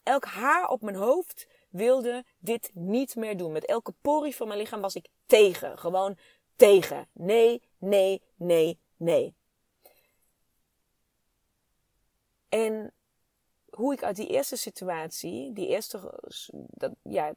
elk 0.04 0.26
haar 0.26 0.70
op 0.70 0.82
mijn 0.82 0.96
hoofd 0.96 1.48
wilde 1.70 2.26
dit 2.40 2.72
niet 2.74 3.16
meer 3.16 3.38
doen. 3.38 3.52
Met 3.52 3.66
elke 3.66 3.94
porie 4.02 4.36
van 4.36 4.48
mijn 4.48 4.60
lichaam 4.60 4.82
was 4.82 4.96
ik 4.96 5.08
tegen. 5.26 5.78
Gewoon 5.78 6.18
tegen. 6.56 7.08
Nee, 7.12 7.62
nee, 7.78 8.22
nee, 8.36 8.80
nee. 8.98 9.36
En 12.50 12.94
hoe 13.70 13.94
ik 13.94 14.04
uit 14.04 14.16
die 14.16 14.28
eerste 14.28 14.56
situatie, 14.56 15.54
die 15.54 15.68
eerste, 15.68 16.20
dat, 16.54 16.92
ja, 17.02 17.34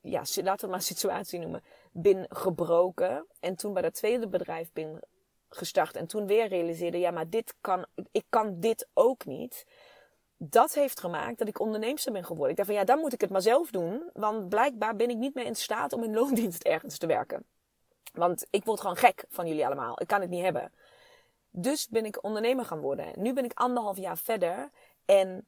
ja, 0.00 0.22
laten 0.34 0.64
we 0.64 0.70
maar 0.70 0.82
situatie 0.82 1.38
noemen, 1.38 1.62
ben 1.92 2.26
gebroken. 2.28 3.26
En 3.40 3.56
toen 3.56 3.72
bij 3.72 3.82
dat 3.82 3.94
tweede 3.94 4.28
bedrijf 4.28 4.72
ben 4.72 5.00
gestart. 5.48 5.96
En 5.96 6.06
toen 6.06 6.26
weer 6.26 6.48
realiseerde, 6.48 6.98
ja, 6.98 7.10
maar 7.10 7.28
dit 7.28 7.54
kan, 7.60 7.86
ik 8.10 8.24
kan 8.28 8.60
dit 8.60 8.88
ook 8.94 9.24
niet. 9.26 9.66
Dat 10.36 10.74
heeft 10.74 11.00
gemaakt 11.00 11.38
dat 11.38 11.48
ik 11.48 11.60
onderneemster 11.60 12.12
ben 12.12 12.24
geworden. 12.24 12.50
Ik 12.50 12.56
dacht 12.56 12.68
van, 12.68 12.78
ja, 12.78 12.84
dan 12.84 12.98
moet 12.98 13.12
ik 13.12 13.20
het 13.20 13.30
maar 13.30 13.42
zelf 13.42 13.70
doen. 13.70 14.10
Want 14.12 14.48
blijkbaar 14.48 14.96
ben 14.96 15.10
ik 15.10 15.16
niet 15.16 15.34
meer 15.34 15.44
in 15.44 15.56
staat 15.56 15.92
om 15.92 16.04
in 16.04 16.14
loondienst 16.14 16.62
ergens 16.62 16.98
te 16.98 17.06
werken. 17.06 17.44
Want 18.12 18.46
ik 18.50 18.64
word 18.64 18.80
gewoon 18.80 18.96
gek 18.96 19.24
van 19.28 19.46
jullie 19.46 19.66
allemaal. 19.66 20.00
Ik 20.00 20.06
kan 20.06 20.20
het 20.20 20.30
niet 20.30 20.42
hebben. 20.42 20.72
Dus 21.50 21.88
ben 21.88 22.04
ik 22.04 22.24
ondernemer 22.24 22.64
gaan 22.64 22.80
worden. 22.80 23.12
Nu 23.16 23.32
ben 23.32 23.44
ik 23.44 23.52
anderhalf 23.54 23.96
jaar 23.96 24.18
verder. 24.18 24.70
En 25.04 25.46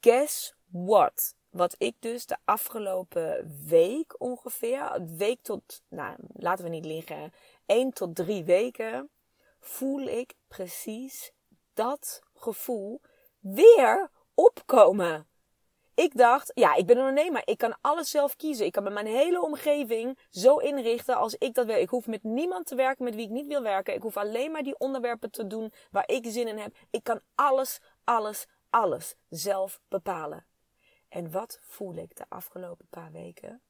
guess 0.00 0.54
what? 0.66 1.34
Wat 1.50 1.74
ik 1.78 1.96
dus 1.98 2.26
de 2.26 2.36
afgelopen 2.44 3.56
week 3.66 4.14
ongeveer, 4.20 5.06
week 5.16 5.42
tot, 5.42 5.82
nou 5.88 6.16
laten 6.32 6.64
we 6.64 6.70
niet 6.70 6.84
liggen, 6.84 7.32
1 7.66 7.92
tot 7.92 8.14
3 8.14 8.44
weken, 8.44 9.08
voel 9.60 10.00
ik 10.00 10.34
precies 10.48 11.32
dat 11.74 12.22
gevoel 12.34 13.00
weer 13.38 14.10
opkomen. 14.34 15.28
Ik 15.94 16.16
dacht, 16.16 16.50
ja, 16.54 16.74
ik 16.74 16.86
ben 16.86 16.96
een 16.96 17.08
ondernemer. 17.08 17.42
Ik 17.44 17.58
kan 17.58 17.76
alles 17.80 18.10
zelf 18.10 18.36
kiezen. 18.36 18.66
Ik 18.66 18.72
kan 18.72 18.92
mijn 18.92 19.06
hele 19.06 19.40
omgeving 19.42 20.18
zo 20.30 20.56
inrichten 20.56 21.16
als 21.16 21.34
ik 21.34 21.54
dat 21.54 21.66
wil. 21.66 21.76
Ik 21.76 21.88
hoef 21.88 22.06
met 22.06 22.22
niemand 22.22 22.66
te 22.66 22.74
werken 22.74 23.04
met 23.04 23.14
wie 23.14 23.24
ik 23.24 23.30
niet 23.30 23.46
wil 23.46 23.62
werken. 23.62 23.94
Ik 23.94 24.02
hoef 24.02 24.16
alleen 24.16 24.50
maar 24.50 24.62
die 24.62 24.78
onderwerpen 24.78 25.30
te 25.30 25.46
doen 25.46 25.72
waar 25.90 26.08
ik 26.08 26.26
zin 26.28 26.48
in 26.48 26.58
heb. 26.58 26.76
Ik 26.90 27.02
kan 27.02 27.20
alles, 27.34 27.80
alles, 28.04 28.46
alles 28.70 29.14
zelf 29.28 29.80
bepalen. 29.88 30.46
En 31.08 31.30
wat 31.30 31.58
voel 31.62 31.94
ik 31.94 32.16
de 32.16 32.24
afgelopen 32.28 32.86
paar 32.90 33.12
weken? 33.12 33.62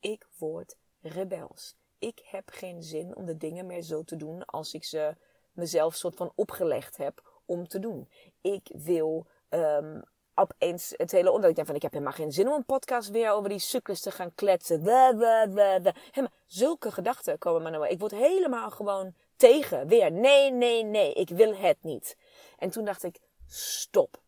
Ik 0.00 0.26
word 0.38 0.76
rebels. 1.00 1.76
Ik 2.04 2.22
heb 2.24 2.50
geen 2.50 2.82
zin 2.82 3.16
om 3.16 3.26
de 3.26 3.36
dingen 3.36 3.66
meer 3.66 3.82
zo 3.82 4.02
te 4.02 4.16
doen 4.16 4.44
als 4.44 4.74
ik 4.74 4.84
ze 4.84 5.16
mezelf 5.52 5.94
soort 5.94 6.16
van 6.16 6.32
opgelegd 6.34 6.96
heb 6.96 7.40
om 7.44 7.68
te 7.68 7.78
doen. 7.78 8.08
Ik 8.40 8.70
wil 8.72 9.26
um, 9.50 10.02
opeens 10.34 10.94
het 10.96 11.10
hele 11.10 11.30
onderwerp. 11.30 11.58
Ik 11.58 11.66
van, 11.66 11.74
ik 11.74 11.82
heb 11.82 11.92
helemaal 11.92 12.12
geen 12.12 12.32
zin 12.32 12.48
om 12.48 12.54
een 12.54 12.64
podcast 12.64 13.10
weer 13.10 13.30
over 13.30 13.48
die 13.48 13.58
sukkels 13.58 14.00
te 14.00 14.10
gaan 14.10 14.34
kletsen. 14.34 14.82
Zulke 16.46 16.92
gedachten 16.92 17.38
komen 17.38 17.62
maar 17.62 17.70
naar 17.70 17.90
Ik 17.90 17.98
word 17.98 18.12
helemaal 18.12 18.70
gewoon 18.70 19.14
tegen. 19.36 19.86
Weer, 19.86 20.12
nee, 20.12 20.50
nee, 20.50 20.84
nee, 20.84 21.12
ik 21.12 21.28
wil 21.28 21.56
het 21.56 21.82
niet. 21.82 22.16
En 22.58 22.70
toen 22.70 22.84
dacht 22.84 23.02
ik, 23.02 23.20
stop. 23.46 24.22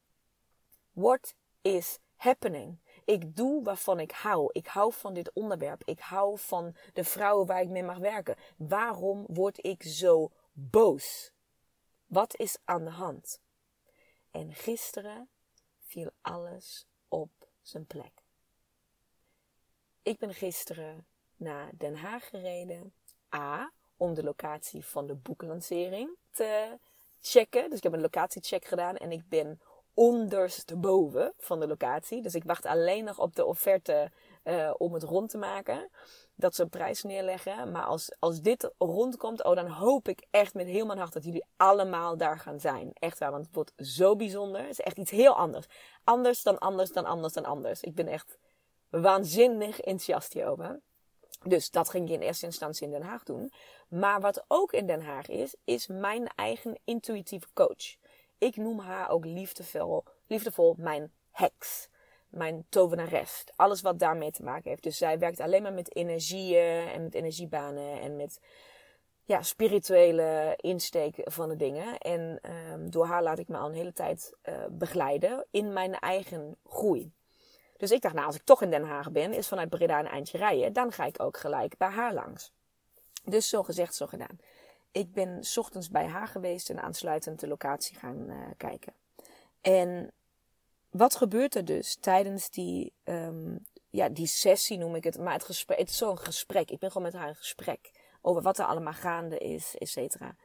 What 0.93 1.35
is 1.63 1.99
happening? 2.15 2.79
Ik 3.07 3.37
doe 3.37 3.63
waarvan 3.63 4.01
ik 4.01 4.11
hou. 4.11 4.49
Ik 4.53 4.67
hou 4.67 4.93
van 4.93 5.15
dit 5.15 5.33
onderwerp. 5.33 5.83
Ik 5.85 6.01
hou 6.01 6.39
van 6.39 6.77
de 6.93 7.05
vrouwen 7.05 7.47
waar 7.47 7.61
ik 7.61 7.69
mee 7.69 7.83
mag 7.83 7.99
werken. 7.99 8.37
Waarom 8.57 9.25
word 9.29 9.65
ik 9.65 9.83
zo 9.83 10.31
boos? 10.53 11.33
Wat 12.07 12.37
is 12.37 12.59
aan 12.65 12.85
de 12.85 12.91
hand? 12.91 13.41
En 14.31 14.55
gisteren 14.55 15.29
viel 15.79 16.11
alles 16.21 16.87
op 17.09 17.31
zijn 17.63 17.87
plek. 17.87 18.25
Ik 20.03 20.19
ben 20.19 20.35
gisteren 20.35 21.07
naar 21.37 21.71
Den 21.75 21.97
Haag 21.97 22.29
gereden. 22.29 22.95
A. 23.35 23.73
Om 23.97 24.15
de 24.15 24.23
locatie 24.23 24.85
van 24.85 25.07
de 25.07 25.15
boeklancering 25.15 26.17
te 26.31 26.79
checken. 27.21 27.69
Dus 27.69 27.79
ik 27.79 27.83
heb 27.83 27.93
een 27.93 28.01
locatiecheck 28.01 28.65
gedaan 28.65 28.97
en 28.97 29.13
ik 29.13 29.29
ben 29.29 29.61
ondersteboven 29.97 31.33
van 31.39 31.61
de 31.61 31.67
locatie. 31.67 32.23
Dus 32.23 32.35
ik 32.35 32.45
wacht 32.45 32.67
alleen 32.67 33.05
nog 33.05 33.19
op 33.19 33.37
de 33.37 33.45
offerte 33.45 34.11
uh, 34.45 34.75
om 34.77 34.95
het 34.95 35.03
rond 35.03 35.31
te 35.31 35.39
maken 35.39 35.91
dat 36.35 36.55
ze 36.55 36.63
een 36.63 36.69
prijs 36.69 37.03
neerleggen. 37.03 37.71
Maar 37.71 37.85
als, 37.85 38.13
als 38.19 38.41
dit 38.41 38.71
rondkomt, 38.79 39.45
oh, 39.45 39.55
dan 39.55 39.67
hoop 39.67 40.09
ik 40.09 40.27
echt 40.31 40.55
met 40.55 40.67
heel 40.67 40.87
mijn 40.87 40.99
hart 40.99 41.13
dat 41.13 41.25
jullie 41.25 41.45
allemaal 41.57 42.17
daar 42.17 42.39
gaan 42.39 42.61
zijn. 42.61 42.91
Echt 42.93 43.19
waar, 43.19 43.31
want 43.31 43.47
het 43.47 43.55
wordt 43.55 43.73
zo 43.77 44.17
bijzonder. 44.17 44.61
Het 44.61 44.71
is 44.71 44.81
echt 44.81 44.99
iets 44.99 45.11
heel 45.11 45.37
anders. 45.37 45.67
Anders 46.05 46.43
dan 46.43 46.59
anders 46.59 46.93
dan 46.93 47.05
anders 47.05 47.33
dan 47.33 47.45
anders. 47.45 47.83
Ik 47.83 47.95
ben 47.95 48.07
echt 48.07 48.39
waanzinnig 48.89 49.81
enthousiast 49.81 50.33
hierover. 50.33 50.81
Dus 51.43 51.71
dat 51.71 51.91
ging 51.91 52.09
ik 52.09 52.15
in 52.15 52.21
eerste 52.21 52.47
instantie 52.47 52.87
in 52.87 52.93
Den 52.93 53.03
Haag 53.03 53.23
doen. 53.23 53.53
Maar 53.89 54.21
wat 54.21 54.45
ook 54.49 54.73
in 54.73 54.87
Den 54.87 55.03
Haag 55.03 55.29
is, 55.29 55.55
is 55.65 55.87
mijn 55.87 56.29
eigen 56.35 56.79
intuïtieve 56.85 57.49
coach. 57.55 57.97
Ik 58.39 58.57
noem 58.57 58.79
haar 58.79 59.11
ook 59.11 59.25
liefdevol, 59.25 60.05
liefdevol 60.27 60.75
mijn 60.79 61.13
heks 61.31 61.89
mijn 62.37 62.67
tovenares. 62.69 63.45
Alles 63.57 63.81
wat 63.81 63.99
daarmee 63.99 64.31
te 64.31 64.43
maken 64.43 64.71
heeft. 64.71 64.83
Dus 64.83 64.99
zij 64.99 65.19
werkt 65.19 65.41
alleen 65.41 65.63
maar 65.63 65.73
met 65.73 65.97
energieën 65.97 66.89
en 66.89 67.03
met 67.03 67.15
energiebanen 67.15 68.01
en 68.01 68.17
met 68.17 68.41
ja, 69.25 69.43
spirituele 69.43 70.55
insteek 70.57 71.15
van 71.25 71.49
de 71.49 71.57
dingen. 71.57 71.99
En 71.99 72.41
um, 72.73 72.91
door 72.91 73.07
haar 73.07 73.23
laat 73.23 73.39
ik 73.39 73.49
me 73.49 73.57
al 73.57 73.69
een 73.69 73.75
hele 73.75 73.93
tijd 73.93 74.37
uh, 74.45 74.55
begeleiden 74.71 75.47
in 75.51 75.73
mijn 75.73 75.95
eigen 75.95 76.57
groei. 76.65 77.13
Dus 77.77 77.91
ik 77.91 78.01
dacht, 78.01 78.15
nou, 78.15 78.27
als 78.27 78.37
ik 78.37 78.45
toch 78.45 78.63
in 78.63 78.71
Den 78.71 78.85
Haag 78.85 79.13
ben, 79.13 79.33
is 79.33 79.49
vanuit 79.49 79.69
Breda 79.69 79.99
een 79.99 80.07
eindje 80.07 80.39
rijden. 80.39 80.73
Dan 80.73 80.93
ga 80.93 81.05
ik 81.05 81.23
ook 81.23 81.37
gelijk 81.37 81.77
bij 81.77 81.89
haar 81.89 82.15
langs. 82.15 82.53
Dus 83.25 83.49
zo 83.49 83.63
gezegd, 83.63 83.95
zo 83.95 84.07
gedaan. 84.07 84.39
Ik 84.97 85.13
ben 85.13 85.43
ochtends 85.57 85.89
bij 85.89 86.07
haar 86.07 86.29
geweest 86.29 86.71
en 86.71 86.83
aansluitend 86.83 87.41
de 87.41 87.49
locatie 87.49 87.97
gaan 87.97 88.31
uh, 88.31 88.37
kijken. 88.57 88.93
En 89.61 90.13
wat 90.91 91.17
gebeurt 91.17 91.55
er 91.55 91.65
dus 91.65 91.97
tijdens 92.01 92.51
die, 92.51 92.93
um, 93.05 93.67
ja, 93.91 94.09
die 94.09 94.27
sessie 94.27 94.79
noem 94.79 94.95
ik 94.95 95.05
het, 95.05 95.19
maar 95.19 95.33
het 95.33 95.45
gesprek, 95.45 95.79
het 95.79 95.89
is 95.89 95.97
zo'n 95.97 96.19
gesprek. 96.19 96.71
Ik 96.71 96.79
ben 96.79 96.91
gewoon 96.91 97.07
met 97.07 97.17
haar 97.17 97.29
in 97.29 97.35
gesprek 97.35 97.91
over 98.21 98.43
wat 98.43 98.59
er 98.59 98.65
allemaal 98.65 98.93
gaande 98.93 99.39
is, 99.39 99.77
et 99.79 99.89
cetera. 99.89 100.37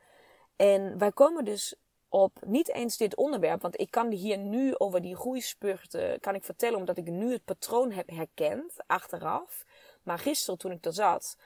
En 0.55 0.97
wij 0.97 1.11
komen 1.11 1.45
dus 1.45 1.75
op 2.09 2.39
niet 2.45 2.69
eens 2.69 2.97
dit 2.97 3.15
onderwerp, 3.15 3.61
want 3.61 3.79
ik 3.79 3.91
kan 3.91 4.11
hier 4.11 4.37
nu 4.37 4.75
over 4.77 5.01
die 5.01 5.15
groeispurten, 5.15 6.19
kan 6.19 6.35
ik 6.35 6.43
vertellen 6.43 6.79
omdat 6.79 6.97
ik 6.97 7.07
nu 7.07 7.31
het 7.31 7.45
patroon 7.45 7.91
heb 7.91 8.09
herkend, 8.09 8.73
achteraf. 8.87 9.65
Maar 10.03 10.19
gisteren 10.19 10.59
toen 10.59 10.71
ik 10.71 10.85
er 10.85 10.93
zat, 10.93 11.37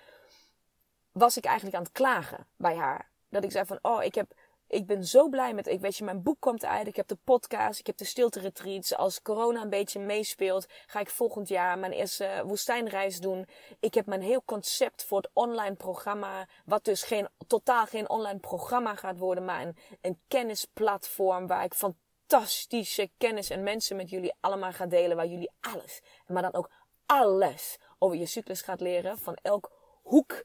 was 1.18 1.38
ik 1.38 1.46
eigenlijk 1.46 1.76
aan 1.76 1.84
het 1.84 1.92
klagen 1.92 2.48
bij 2.58 2.76
haar. 2.76 3.10
dat 3.30 3.44
ik 3.44 3.52
zei 3.52 3.66
van, 3.66 3.80
oh, 3.82 4.04
ik 4.04 4.16
heb 4.16 4.34
ik 4.68 4.86
ben 4.86 5.06
zo 5.06 5.30
blij 5.30 5.54
met, 5.54 5.68
ik 5.68 5.80
weet 5.80 5.98
je, 5.98 6.04
mijn 6.04 6.24
boek 6.24 6.40
komt 6.40 6.66
uit, 6.66 6.88
ik 6.88 6.96
heb 6.96 7.08
de 7.08 7.18
podcast, 7.24 7.80
ik 7.80 7.88
heb 7.88 7.98
de 7.98 8.06
stilte 8.06 8.40
retreats. 8.40 8.96
Als 8.96 9.22
corona 9.22 9.62
een 9.62 9.70
beetje 9.70 10.00
meespeelt, 10.00 10.66
ga 10.86 11.00
ik 11.00 11.10
volgend 11.10 11.48
jaar 11.48 11.80
mijn 11.80 11.92
eerste 11.92 12.44
woestijnreis 12.46 13.20
doen. 13.20 13.48
Ik 13.80 13.94
heb 13.94 14.06
mijn 14.06 14.22
heel 14.22 14.42
concept 14.46 15.04
voor 15.04 15.18
het 15.18 15.30
online 15.34 15.76
programma, 15.76 16.48
wat 16.66 16.84
dus 16.84 17.04
geen, 17.04 17.28
totaal 17.48 17.86
geen 17.86 18.10
online 18.10 18.40
programma 18.40 18.96
gaat 18.96 19.18
worden, 19.18 19.46
maar 19.46 19.62
een, 19.62 19.78
een 20.02 20.20
kennisplatform 20.28 21.48
waar 21.48 21.64
ik 21.64 21.74
fantastische 21.74 23.10
kennis 23.18 23.50
en 23.50 23.64
mensen 23.64 23.96
met 23.96 24.10
jullie 24.10 24.34
allemaal 24.40 24.72
ga 24.72 24.86
delen, 24.86 25.16
waar 25.16 25.28
jullie 25.28 25.52
alles, 25.62 26.02
maar 26.28 26.42
dan 26.42 26.54
ook 26.54 26.70
alles 27.06 27.78
over 28.00 28.18
je 28.18 28.26
cyclus 28.26 28.62
gaat 28.62 28.82
leren, 28.82 29.18
van 29.18 29.38
elk 29.42 29.72
hoek 30.04 30.44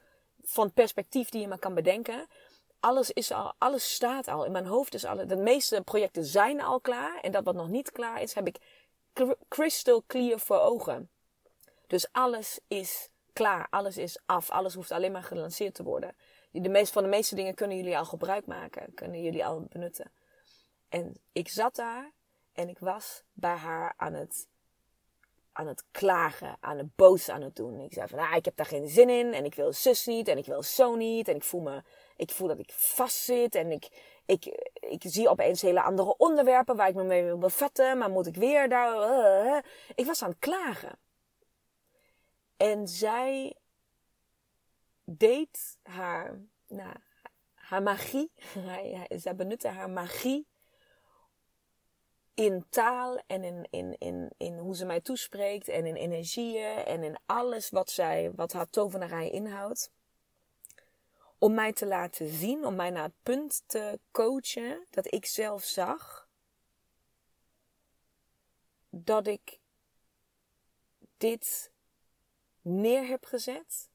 van 0.51 0.73
perspectief 0.73 1.29
die 1.29 1.41
je 1.41 1.49
maar 1.49 1.59
kan 1.59 1.75
bedenken 1.75 2.29
alles 2.81 3.11
is 3.11 3.33
al, 3.33 3.55
alles 3.59 3.95
staat 3.95 4.29
al. 4.29 4.45
In 4.45 4.53
mijn 4.53 4.67
hoofd 4.67 4.95
is 4.95 5.05
alles. 5.05 5.27
De 5.27 5.37
meeste 5.37 5.83
projecten 5.83 6.25
zijn 6.25 6.61
al 6.61 6.81
klaar. 6.81 7.21
En 7.21 7.33
dat 7.33 7.45
wat 7.45 7.55
nog 7.55 7.69
niet 7.69 7.93
klaar 7.93 8.23
is, 8.23 8.35
heb 8.35 8.47
ik 8.47 8.59
crystal 9.49 10.03
clear 10.07 10.39
voor 10.39 10.61
ogen. 10.61 11.11
Dus 11.87 12.13
alles 12.13 12.61
is 12.69 13.09
klaar. 13.33 13.67
Alles 13.71 13.97
is 13.97 14.21
af. 14.27 14.51
Alles 14.51 14.75
hoeft 14.75 14.91
alleen 14.91 15.13
maar 15.13 15.23
gelanceerd 15.23 15.75
te 15.75 15.83
worden. 15.83 16.17
De 16.51 16.69
meeste, 16.69 16.93
van 16.93 17.03
de 17.03 17.09
meeste 17.09 17.35
dingen 17.35 17.55
kunnen 17.55 17.77
jullie 17.77 17.99
al 17.99 18.05
gebruik 18.05 18.47
maken. 18.47 18.95
Kunnen 18.95 19.23
jullie 19.23 19.45
al 19.47 19.61
benutten. 19.69 20.13
En 20.89 21.21
ik 21.33 21.49
zat 21.49 21.75
daar 21.75 22.13
en 22.53 22.69
ik 22.69 22.79
was 22.79 23.23
bij 23.33 23.57
haar 23.57 23.95
aan 23.97 24.13
het, 24.13 24.49
aan 25.53 25.67
het 25.67 25.85
klagen, 25.91 26.57
aan 26.61 26.79
het 26.79 26.97
boos 26.97 27.29
aan 27.29 27.43
het 27.43 27.57
doen. 27.57 27.81
Ik 27.81 27.93
zei 27.93 28.09
van, 28.09 28.19
ah, 28.19 28.37
ik 28.37 28.45
heb 28.45 28.57
daar 28.57 28.67
geen 28.67 28.89
zin 28.89 29.09
in 29.09 29.33
en 29.33 29.45
ik 29.45 29.55
wil 29.55 29.73
zus 29.73 30.07
niet 30.07 30.29
en 30.29 30.39
ik 30.39 30.47
wil 30.47 30.63
zo 30.63 30.95
niet 30.95 31.29
en 31.29 31.37
ik 31.37 31.45
voel 31.45 31.61
me 31.61 31.83
ik 32.21 32.31
voel 32.31 32.49
dat 32.49 32.59
ik 32.59 32.73
vastzit 32.73 33.55
en 33.55 33.71
ik, 33.71 33.89
ik, 34.27 34.71
ik 34.75 35.03
zie 35.07 35.29
opeens 35.29 35.63
hele 35.63 35.83
andere 35.83 36.17
onderwerpen 36.17 36.77
waar 36.77 36.89
ik 36.89 36.95
me 36.95 37.05
mee 37.05 37.25
wil 37.25 37.39
bevatten. 37.39 37.99
Maar 37.99 38.11
moet 38.11 38.27
ik 38.27 38.37
weer 38.37 38.69
daar... 38.69 38.95
Uh, 38.95 39.59
ik 39.95 40.07
was 40.07 40.23
aan 40.23 40.31
het 40.31 40.39
klagen. 40.39 40.99
En 42.57 42.89
zij 42.89 43.57
deed 45.05 45.79
haar, 45.83 46.41
nou, 46.67 46.97
haar 47.55 47.83
magie. 47.83 48.33
zij 49.25 49.37
benutte 49.37 49.69
haar 49.69 49.91
magie 49.91 50.50
in 52.41 52.65
taal 52.69 53.21
en 53.27 53.45
in, 53.45 53.67
in, 53.71 53.97
in, 53.99 54.31
in 54.37 54.59
hoe 54.59 54.77
ze 54.77 54.85
mij 54.85 55.01
toespreekt 55.01 55.69
en 55.69 55.87
in 55.87 55.95
energieën 55.95 56.77
en 56.77 57.03
in 57.03 57.19
alles 57.27 57.71
wat, 57.71 57.91
zij, 57.91 58.33
wat 58.35 58.53
haar 58.53 58.71
tovenarij 58.71 59.31
inhoudt 59.31 59.91
om 61.39 61.55
mij 61.55 61.73
te 61.73 61.87
laten 61.87 62.29
zien, 62.29 62.67
om 62.67 62.75
mij 62.75 62.91
naar 62.91 63.03
het 63.03 63.23
punt 63.23 63.63
te 63.67 63.99
coachen 64.11 64.87
dat 64.91 65.13
ik 65.15 65.27
zelf 65.27 65.65
zag 65.65 66.29
dat 68.91 69.27
ik 69.27 69.59
dit 71.17 71.71
neer 72.63 73.07
heb 73.07 73.25
gezet 73.25 73.89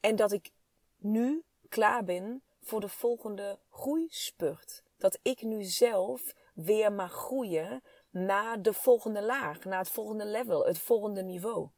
en 0.00 0.16
dat 0.16 0.32
ik 0.32 0.50
nu 0.96 1.44
klaar 1.68 2.04
ben 2.04 2.42
voor 2.62 2.80
de 2.80 2.88
volgende 2.88 3.58
groeispurt. 3.70 4.82
Dat 4.96 5.18
ik 5.22 5.42
nu 5.42 5.62
zelf 5.62 6.34
weer 6.54 6.92
mag 6.92 7.12
groeien 7.12 7.82
naar 8.10 8.62
de 8.62 8.72
volgende 8.72 9.22
laag, 9.22 9.64
naar 9.64 9.78
het 9.78 9.88
volgende 9.88 10.26
level, 10.26 10.66
het 10.66 10.78
volgende 10.78 11.22
niveau. 11.22 11.68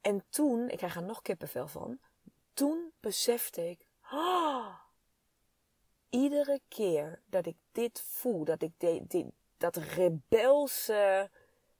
En 0.00 0.24
toen, 0.28 0.68
ik 0.68 0.76
krijg 0.76 0.96
er 0.96 1.02
nog 1.02 1.22
kippenvel 1.22 1.68
van, 1.68 1.98
toen 2.54 2.92
besefte 3.00 3.70
ik, 3.70 3.86
oh, 4.12 4.78
iedere 6.10 6.60
keer 6.68 7.22
dat 7.26 7.46
ik 7.46 7.56
dit 7.72 8.00
voel, 8.00 8.44
dat 8.44 8.62
ik 8.62 8.72
dat 9.56 9.76
rebelse, 9.76 11.30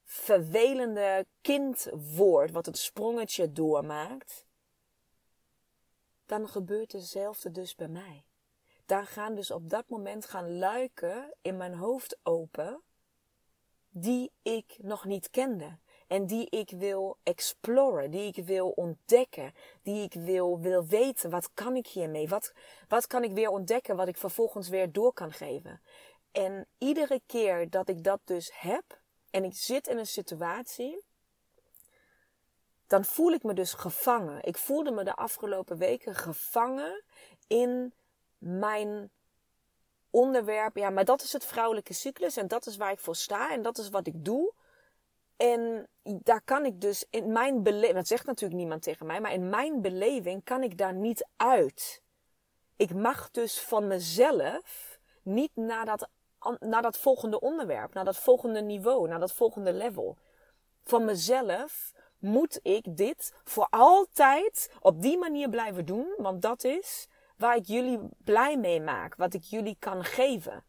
vervelende 0.05 1.27
kind 1.41 1.89
word, 1.93 2.51
wat 2.51 2.67
het 2.67 2.79
sprongetje 2.79 3.53
doormaakt, 3.53 4.47
dan 6.27 6.49
gebeurt 6.49 6.93
hetzelfde 6.93 7.51
dus 7.51 7.75
bij 7.75 7.89
mij. 7.89 8.25
Dan 8.87 9.07
gaan 9.07 9.35
dus 9.35 9.51
op 9.51 9.71
dat 9.71 9.89
moment 9.89 10.25
gaan 10.25 10.59
luiken 10.59 11.35
in 11.43 11.57
mijn 11.57 11.75
hoofd 11.75 12.19
open, 12.23 12.83
die 13.89 14.33
ik 14.43 14.77
nog 14.81 15.05
niet 15.05 15.31
kende 15.31 15.79
en 16.07 16.27
die 16.27 16.47
ik 16.51 16.71
wil 16.71 17.19
exploren, 17.23 18.11
die 18.11 18.27
ik 18.35 18.45
wil 18.45 18.69
ontdekken, 18.69 19.55
die 19.83 20.03
ik 20.03 20.15
wil, 20.15 20.61
wil 20.61 20.87
weten, 20.87 21.31
wat 21.31 21.51
kan 21.55 21.77
ik 21.77 21.87
hiermee? 21.87 22.29
Wat, 22.29 22.53
wat 22.89 23.07
kan 23.07 23.25
ik 23.25 23.33
weer 23.33 23.49
ontdekken 23.49 23.97
wat 23.97 24.09
ik 24.09 24.17
vervolgens 24.17 24.69
weer 24.69 24.93
door 24.93 25.13
kan 25.13 25.33
geven? 25.33 25.81
En 26.33 26.67
iedere 26.79 27.21
keer 27.27 27.71
dat 27.71 27.89
ik 27.89 28.05
dat 28.05 28.21
dus 28.25 28.51
heb 28.55 29.01
en 29.31 29.45
ik 29.45 29.55
zit 29.55 29.87
in 29.87 29.99
een 29.99 30.07
situatie, 30.07 31.05
dan 32.87 33.05
voel 33.05 33.33
ik 33.33 33.43
me 33.43 33.55
dus 33.55 33.73
gevangen. 33.73 34.45
Ik 34.45 34.57
voelde 34.57 34.91
me 34.91 35.05
de 35.05 35.15
afgelopen 35.15 35.79
weken 35.79 36.15
gevangen 36.15 37.03
in 37.47 37.95
mijn 38.43 39.11
onderwerp. 40.11 40.77
Ja, 40.77 40.91
maar 40.91 41.05
dat 41.05 41.23
is 41.23 41.33
het 41.33 41.45
vrouwelijke 41.45 41.93
cyclus 41.93 42.37
en 42.37 42.49
dat 42.49 42.67
is 42.67 42.77
waar 42.77 42.93
ik 42.93 42.99
voor 42.99 43.17
sta 43.17 43.53
en 43.53 43.63
dat 43.63 43.79
is 43.79 43.89
wat 43.89 44.07
ik 44.07 44.25
doe. 44.25 44.53
En 45.37 45.89
daar 46.03 46.43
kan 46.45 46.65
ik 46.65 46.81
dus 46.81 47.07
in 47.11 47.33
mijn 47.33 47.63
beleving, 47.63 47.95
dat 47.95 48.07
zegt 48.07 48.27
natuurlijk 48.27 48.61
niemand 48.61 48.83
tegen 48.83 49.07
mij, 49.07 49.21
maar 49.21 49.33
in 49.33 49.49
mijn 49.49 49.81
beleving 49.81 50.45
kan 50.45 50.63
ik 50.63 50.79
daar 50.79 50.95
niet 50.95 51.27
uit. 51.37 52.03
Ik 52.77 52.95
mag 52.95 53.31
dus 53.31 53.61
van 53.61 53.87
mezelf 53.87 54.99
niet 55.23 55.51
naar 55.55 55.85
dat, 55.85 56.09
naar 56.61 56.83
dat 56.83 56.99
volgende 56.99 57.41
onderwerp, 57.41 57.95
naar 57.95 58.05
dat 58.05 58.19
volgende 58.19 58.61
niveau, 58.61 59.09
naar 59.09 59.21
dat 59.21 59.33
volgende 59.33 59.73
level. 59.73 60.17
Van 60.85 61.05
mezelf 61.05 61.93
moet 62.19 62.61
ik 62.63 62.97
dit 62.97 63.35
voor 63.45 63.67
altijd 63.71 64.71
op 64.81 65.03
die 65.03 65.19
manier 65.19 65.49
blijven 65.49 65.85
doen, 65.85 66.15
want 66.17 66.43
dat 66.43 66.65
is 66.65 67.09
waar 67.43 67.57
ik 67.57 67.67
jullie 67.67 68.01
blij 68.19 68.59
mee 68.59 68.81
maak, 68.81 69.15
wat 69.15 69.35
ik 69.35 69.43
jullie 69.43 69.77
kan 69.79 70.05
geven. 70.05 70.65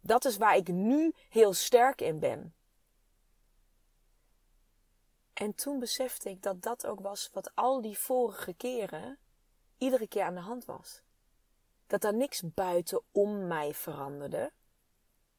Dat 0.00 0.24
is 0.24 0.36
waar 0.36 0.56
ik 0.56 0.68
nu 0.68 1.14
heel 1.28 1.52
sterk 1.52 2.00
in 2.00 2.18
ben. 2.18 2.54
En 5.32 5.54
toen 5.54 5.78
besefte 5.78 6.30
ik 6.30 6.42
dat 6.42 6.62
dat 6.62 6.86
ook 6.86 7.00
was 7.00 7.30
wat 7.32 7.50
al 7.54 7.80
die 7.80 7.98
vorige 7.98 8.54
keren 8.54 9.18
iedere 9.78 10.08
keer 10.08 10.22
aan 10.22 10.34
de 10.34 10.40
hand 10.40 10.64
was. 10.64 11.02
Dat 11.86 12.04
er 12.04 12.14
niks 12.14 12.42
buiten 12.54 13.02
om 13.12 13.46
mij 13.46 13.74
veranderde. 13.74 14.52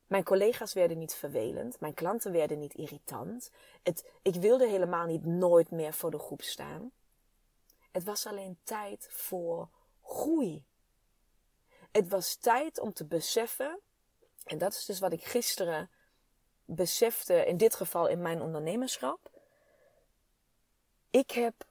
Mijn 0.08 0.24
collega's 0.24 0.74
werden 0.74 0.98
niet 0.98 1.14
vervelend, 1.14 1.80
mijn 1.80 1.94
klanten 1.94 2.32
werden 2.32 2.60
niet 2.60 2.74
irritant. 2.74 3.52
Het, 3.84 4.12
ik 4.22 4.36
wilde 4.36 4.68
helemaal 4.68 5.06
niet 5.06 5.26
nooit 5.26 5.72
meer 5.72 5.94
voor 5.94 6.12
de 6.12 6.20
groep 6.20 6.42
staan. 6.42 6.92
Het 7.92 8.04
was 8.04 8.26
alleen 8.26 8.60
tijd 8.64 9.08
voor 9.10 9.70
groei. 10.02 10.68
Het 11.92 12.08
was 12.08 12.36
tijd 12.36 12.80
om 12.80 12.94
te 12.94 13.06
beseffen, 13.06 13.80
en 14.44 14.58
dat 14.58 14.74
is 14.74 14.86
dus 14.86 15.00
wat 15.00 15.14
ik 15.14 15.24
gisteren 15.24 15.90
besefte, 16.66 17.46
in 17.46 17.58
dit 17.58 17.76
geval 17.76 18.08
in 18.08 18.22
mijn 18.22 18.42
ondernemerschap 18.42 19.30
ik 21.10 21.32
heb 21.32 21.66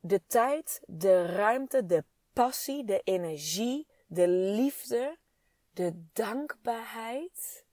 de 0.00 0.22
tijd, 0.26 0.80
de 0.86 1.26
ruimte, 1.26 1.86
de 1.86 2.04
passie, 2.32 2.84
de 2.84 3.00
energie, 3.04 3.86
de 4.06 4.28
liefde, 4.28 5.18
de 5.72 6.04
dankbaarheid. 6.12 7.64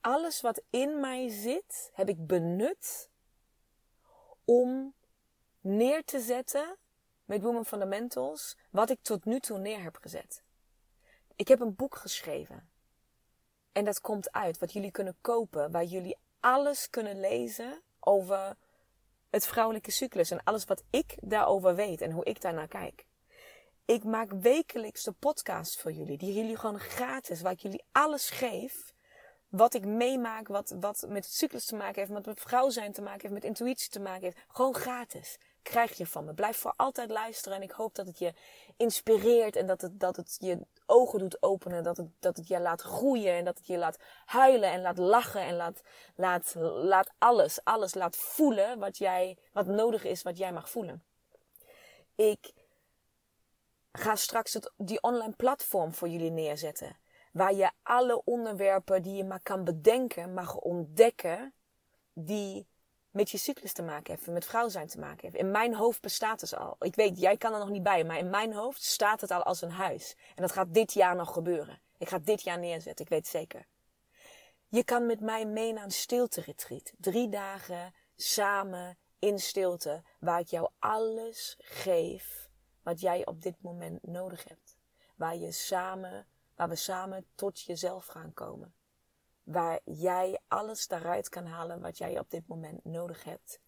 Alles 0.00 0.40
wat 0.40 0.62
in 0.70 1.00
mij 1.00 1.28
zit, 1.28 1.90
heb 1.92 2.08
ik 2.08 2.26
benut 2.26 3.10
om 4.44 4.94
neer 5.60 6.04
te 6.04 6.20
zetten 6.20 6.76
met 7.24 7.42
Women 7.42 7.64
Fundamentals 7.64 8.56
wat 8.70 8.90
ik 8.90 8.98
tot 9.02 9.24
nu 9.24 9.40
toe 9.40 9.58
neer 9.58 9.82
heb 9.82 9.96
gezet. 9.96 10.42
Ik 11.36 11.48
heb 11.48 11.60
een 11.60 11.74
boek 11.74 11.96
geschreven. 11.96 12.68
En 13.72 13.84
dat 13.84 14.00
komt 14.00 14.32
uit, 14.32 14.58
wat 14.58 14.72
jullie 14.72 14.90
kunnen 14.90 15.16
kopen, 15.20 15.70
waar 15.70 15.84
jullie 15.84 16.16
alles 16.40 16.90
kunnen 16.90 17.20
lezen 17.20 17.82
over 18.00 18.56
het 19.30 19.46
vrouwelijke 19.46 19.90
cyclus 19.90 20.30
en 20.30 20.44
alles 20.44 20.64
wat 20.64 20.82
ik 20.90 21.16
daarover 21.20 21.74
weet 21.74 22.00
en 22.00 22.10
hoe 22.10 22.24
ik 22.24 22.40
daarnaar 22.40 22.68
kijk. 22.68 23.06
Ik 23.84 24.04
maak 24.04 24.30
wekelijks 24.30 25.02
de 25.02 25.12
podcast 25.12 25.80
voor 25.80 25.92
jullie, 25.92 26.18
die 26.18 26.32
jullie 26.32 26.56
gewoon 26.56 26.78
gratis, 26.78 27.40
waar 27.40 27.52
ik 27.52 27.60
jullie 27.60 27.84
alles 27.92 28.30
geef. 28.30 28.94
Wat 29.48 29.74
ik 29.74 29.84
meemaak, 29.84 30.48
wat, 30.48 30.76
wat 30.80 31.04
met 31.08 31.24
het 31.24 31.34
cyclus 31.34 31.64
te 31.64 31.76
maken 31.76 31.94
heeft, 31.94 32.12
wat 32.12 32.26
met 32.26 32.40
vrouw 32.40 32.70
zijn 32.70 32.92
te 32.92 33.02
maken 33.02 33.20
heeft, 33.20 33.32
met 33.32 33.44
intuïtie 33.44 33.90
te 33.90 34.00
maken 34.00 34.22
heeft. 34.22 34.38
Gewoon 34.48 34.74
gratis. 34.74 35.38
Krijg 35.62 35.96
je 35.96 36.06
van 36.06 36.24
me. 36.24 36.34
Blijf 36.34 36.56
voor 36.56 36.74
altijd 36.76 37.10
luisteren 37.10 37.56
en 37.56 37.62
ik 37.62 37.70
hoop 37.70 37.94
dat 37.94 38.06
het 38.06 38.18
je 38.18 38.32
inspireert 38.76 39.56
en 39.56 39.66
dat 39.66 39.80
het, 39.80 40.00
dat 40.00 40.16
het 40.16 40.36
je 40.40 40.58
ogen 40.86 41.18
doet 41.18 41.42
openen. 41.42 41.82
Dat 41.82 41.96
het, 41.96 42.08
dat 42.20 42.36
het 42.36 42.48
je 42.48 42.60
laat 42.60 42.82
groeien 42.82 43.32
en 43.32 43.44
dat 43.44 43.58
het 43.58 43.66
je 43.66 43.78
laat 43.78 43.98
huilen 44.24 44.70
en 44.70 44.80
laat 44.80 44.98
lachen 44.98 45.40
en 45.40 45.56
laat, 45.56 45.80
laat, 46.14 46.54
laat 46.82 47.10
alles, 47.18 47.64
alles 47.64 47.94
laat 47.94 48.16
voelen 48.16 48.78
wat 48.78 48.98
jij, 48.98 49.38
wat 49.52 49.66
nodig 49.66 50.04
is, 50.04 50.22
wat 50.22 50.38
jij 50.38 50.52
mag 50.52 50.70
voelen. 50.70 51.04
Ik 52.14 52.52
ga 53.92 54.16
straks 54.16 54.54
het, 54.54 54.72
die 54.76 55.02
online 55.02 55.34
platform 55.36 55.94
voor 55.94 56.08
jullie 56.08 56.30
neerzetten. 56.30 56.96
Waar 57.32 57.54
je 57.54 57.70
alle 57.82 58.24
onderwerpen 58.24 59.02
die 59.02 59.14
je 59.14 59.24
maar 59.24 59.42
kan 59.42 59.64
bedenken, 59.64 60.34
mag 60.34 60.56
ontdekken. 60.56 61.54
Die 62.12 62.66
met 63.12 63.30
je 63.30 63.38
cyclus 63.38 63.72
te 63.72 63.82
maken 63.82 64.14
hebben, 64.14 64.32
met 64.32 64.44
vrouw 64.44 64.68
zijn 64.68 64.86
te 64.86 64.98
maken 64.98 65.20
hebben. 65.20 65.40
In 65.40 65.50
mijn 65.50 65.74
hoofd 65.74 66.00
bestaat 66.00 66.40
het 66.40 66.56
al. 66.56 66.76
Ik 66.80 66.94
weet, 66.94 67.20
jij 67.20 67.36
kan 67.36 67.52
er 67.52 67.58
nog 67.58 67.68
niet 67.68 67.82
bij, 67.82 68.04
maar 68.04 68.18
in 68.18 68.30
mijn 68.30 68.52
hoofd 68.52 68.82
staat 68.82 69.20
het 69.20 69.30
al 69.30 69.42
als 69.42 69.62
een 69.62 69.70
huis. 69.70 70.16
En 70.34 70.42
dat 70.42 70.52
gaat 70.52 70.74
dit 70.74 70.92
jaar 70.92 71.16
nog 71.16 71.32
gebeuren. 71.32 71.80
Ik 71.98 72.08
ga 72.08 72.18
dit 72.18 72.42
jaar 72.42 72.58
neerzetten, 72.58 73.04
ik 73.04 73.10
weet 73.10 73.26
zeker. 73.26 73.66
Je 74.68 74.84
kan 74.84 75.06
met 75.06 75.20
mij 75.20 75.46
mee 75.46 75.72
naar 75.72 75.84
een 75.84 75.90
stilte-retreat. 75.90 76.92
Drie 76.98 77.28
dagen 77.28 77.94
samen 78.16 78.98
in 79.18 79.38
stilte, 79.38 80.02
waar 80.20 80.40
ik 80.40 80.48
jou 80.48 80.68
alles 80.78 81.56
geef 81.58 82.50
wat 82.82 83.00
jij 83.00 83.26
op 83.26 83.42
dit 83.42 83.62
moment 83.62 84.06
nodig 84.06 84.44
hebt. 84.48 84.76
Waar, 85.16 85.36
je 85.36 85.52
samen, 85.52 86.26
waar 86.54 86.68
we 86.68 86.76
samen 86.76 87.26
tot 87.34 87.60
jezelf 87.60 88.06
gaan 88.06 88.34
komen. 88.34 88.74
Waar 89.42 89.80
jij 89.84 90.40
alles 90.48 90.86
daaruit 90.86 91.28
kan 91.28 91.46
halen 91.46 91.80
wat 91.80 91.98
jij 91.98 92.18
op 92.18 92.30
dit 92.30 92.46
moment 92.46 92.84
nodig 92.84 93.24
hebt 93.24 93.60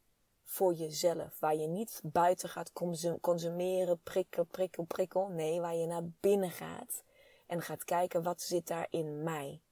voor 0.45 0.75
jezelf. 0.75 1.41
Waar 1.41 1.57
je 1.57 1.67
niet 1.67 2.01
buiten 2.05 2.49
gaat 2.49 2.73
consumeren, 3.21 4.01
prikkel, 4.03 4.45
prikkel, 4.45 4.85
prikkel. 4.85 5.29
Nee, 5.29 5.61
waar 5.61 5.75
je 5.75 5.87
naar 5.87 6.09
binnen 6.21 6.51
gaat 6.51 7.05
en 7.47 7.63
gaat 7.63 7.85
kijken 7.85 8.23
wat 8.23 8.43
zit 8.43 8.67
daar 8.67 8.87
in 8.91 9.23
mij. 9.23 9.63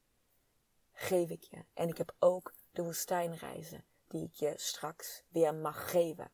Geef 0.92 1.30
ik 1.30 1.42
je. 1.42 1.64
En 1.74 1.88
ik 1.88 1.98
heb 1.98 2.14
ook 2.18 2.54
de 2.70 2.82
woestijnreizen 2.82 3.84
die 4.08 4.24
ik 4.24 4.34
je 4.34 4.52
straks 4.56 5.22
weer 5.28 5.54
mag 5.54 5.90
geven. 5.90 6.30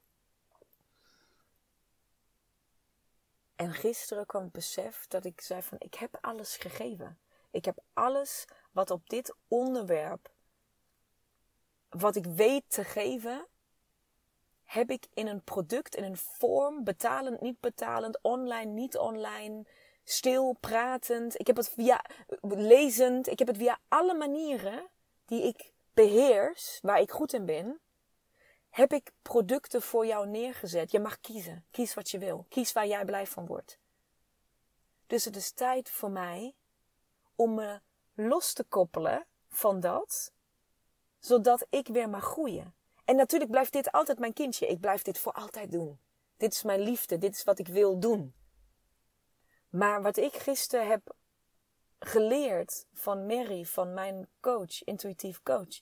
En 3.57 3.73
gisteren 3.73 4.27
kwam 4.27 4.43
het 4.43 4.53
besef 4.53 5.07
dat 5.07 5.25
ik 5.25 5.41
zei 5.41 5.63
van 5.63 5.79
ik 5.81 5.95
heb 5.95 6.19
alles 6.21 6.57
gegeven. 6.57 7.19
Ik 7.51 7.65
heb 7.65 7.79
alles 7.93 8.45
wat 8.71 8.91
op 8.91 9.09
dit 9.09 9.35
onderwerp, 9.49 10.31
wat 11.89 12.17
ik 12.17 12.25
weet 12.25 12.65
te 12.69 12.85
geven, 12.85 13.47
heb 14.65 14.91
ik 14.91 15.07
in 15.15 15.27
een 15.27 15.43
product, 15.43 15.95
in 15.95 16.05
een 16.05 16.17
vorm, 16.17 16.85
betalend, 16.85 17.41
niet 17.41 17.61
betalend, 17.61 18.19
online, 18.23 18.73
niet 18.73 18.97
online, 18.97 19.65
stil, 20.05 20.57
pratend. 20.61 21.41
Ik 21.41 21.47
heb 21.47 21.57
het 21.57 21.69
via 21.69 22.05
lezend. 22.43 23.27
Ik 23.27 23.39
heb 23.39 23.49
het 23.49 23.57
via 23.57 23.79
alle 23.89 24.15
manieren 24.15 24.89
die 25.25 25.43
ik 25.43 25.73
beheers, 25.95 26.79
waar 26.83 27.01
ik 27.01 27.11
goed 27.11 27.33
in 27.33 27.45
ben, 27.45 27.81
heb 28.71 28.93
ik 28.93 29.13
producten 29.23 29.83
voor 29.83 30.07
jou 30.07 30.27
neergezet. 30.27 30.91
Je 30.91 31.01
mag 31.01 31.21
kiezen. 31.21 31.65
Kies 31.71 31.95
wat 31.95 32.11
je 32.11 32.19
wil. 32.19 32.47
Kies 32.49 32.73
waar 32.73 32.87
jij 32.87 33.05
blij 33.05 33.27
van 33.27 33.47
wordt. 33.47 33.79
Dus 35.07 35.25
het 35.25 35.37
is 35.37 35.51
tijd 35.51 35.91
voor 35.91 36.11
mij 36.11 36.55
om 37.35 37.55
me 37.55 37.81
los 38.19 38.53
te 38.53 38.65
koppelen 38.65 39.27
van 39.49 39.81
dat, 39.81 40.33
zodat 41.19 41.67
ik 41.71 41.89
weer 41.89 42.09
mag 42.09 42.25
groeien. 42.25 42.75
En 43.05 43.17
natuurlijk 43.17 43.51
blijft 43.51 43.73
dit 43.73 43.93
altijd 43.93 44.19
mijn 44.19 44.33
kindje. 44.33 44.67
Ik 44.67 44.81
blijf 44.81 45.03
dit 45.03 45.19
voor 45.19 45.33
altijd 45.33 45.73
doen. 45.73 45.99
Dit 46.37 46.53
is 46.53 46.63
mijn 46.63 46.81
liefde. 46.81 47.19
Dit 47.19 47.35
is 47.35 47.45
wat 47.45 47.59
ik 47.59 47.69
wil 47.69 47.99
doen. 47.99 48.35
Maar 49.69 50.03
wat 50.03 50.17
ik 50.17 50.35
gisteren 50.35 50.87
heb 50.87 51.15
geleerd 51.99 52.87
van 52.93 53.27
Mary, 53.27 53.65
van 53.65 53.95
mijn 53.95 54.29
coach, 54.41 54.85
intuïtief 54.85 55.43
coach, 55.43 55.81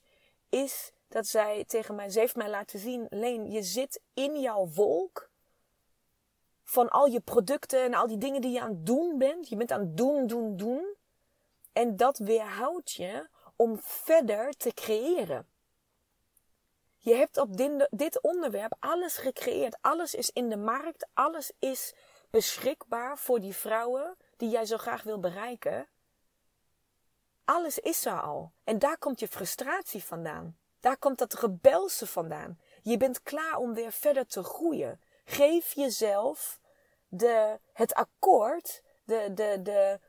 is 0.48 0.92
dat 1.08 1.26
zij 1.26 1.64
tegen 1.64 1.94
mij, 1.94 2.10
ze 2.10 2.18
heeft 2.18 2.36
mij 2.36 2.50
laten 2.50 2.78
zien, 2.78 3.06
Leen, 3.10 3.50
je 3.50 3.62
zit 3.62 4.00
in 4.14 4.40
jouw 4.40 4.68
wolk 4.68 5.30
van 6.62 6.88
al 6.88 7.06
je 7.06 7.20
producten 7.20 7.82
en 7.82 7.94
al 7.94 8.06
die 8.06 8.18
dingen 8.18 8.40
die 8.40 8.50
je 8.50 8.60
aan 8.60 8.70
het 8.70 8.86
doen 8.86 9.18
bent. 9.18 9.48
Je 9.48 9.56
bent 9.56 9.72
aan 9.72 9.80
het 9.80 9.96
doen, 9.96 10.26
doen, 10.26 10.56
doen. 10.56 10.95
En 11.76 11.96
dat 11.96 12.18
weerhoudt 12.18 12.92
je 12.92 13.28
om 13.56 13.78
verder 13.82 14.56
te 14.56 14.74
creëren. 14.74 15.48
Je 16.96 17.14
hebt 17.14 17.36
op 17.36 17.56
dit 17.90 18.20
onderwerp 18.20 18.76
alles 18.78 19.16
gecreëerd. 19.16 19.76
Alles 19.80 20.14
is 20.14 20.30
in 20.30 20.48
de 20.48 20.56
markt. 20.56 21.06
Alles 21.14 21.52
is 21.58 21.94
beschikbaar 22.30 23.18
voor 23.18 23.40
die 23.40 23.54
vrouwen 23.54 24.16
die 24.36 24.48
jij 24.48 24.64
zo 24.64 24.76
graag 24.76 25.02
wil 25.02 25.20
bereiken. 25.20 25.88
Alles 27.44 27.78
is 27.78 28.04
er 28.04 28.20
al. 28.20 28.52
En 28.64 28.78
daar 28.78 28.98
komt 28.98 29.20
je 29.20 29.28
frustratie 29.28 30.04
vandaan. 30.04 30.58
Daar 30.80 30.96
komt 30.96 31.18
dat 31.18 31.34
rebelse 31.34 32.06
vandaan. 32.06 32.60
Je 32.82 32.96
bent 32.96 33.22
klaar 33.22 33.56
om 33.56 33.74
weer 33.74 33.92
verder 33.92 34.26
te 34.26 34.42
groeien. 34.42 35.00
Geef 35.24 35.72
jezelf 35.72 36.60
de, 37.08 37.60
het 37.72 37.94
akkoord, 37.94 38.82
de, 39.04 39.30
de, 39.34 39.62
de, 39.62 40.00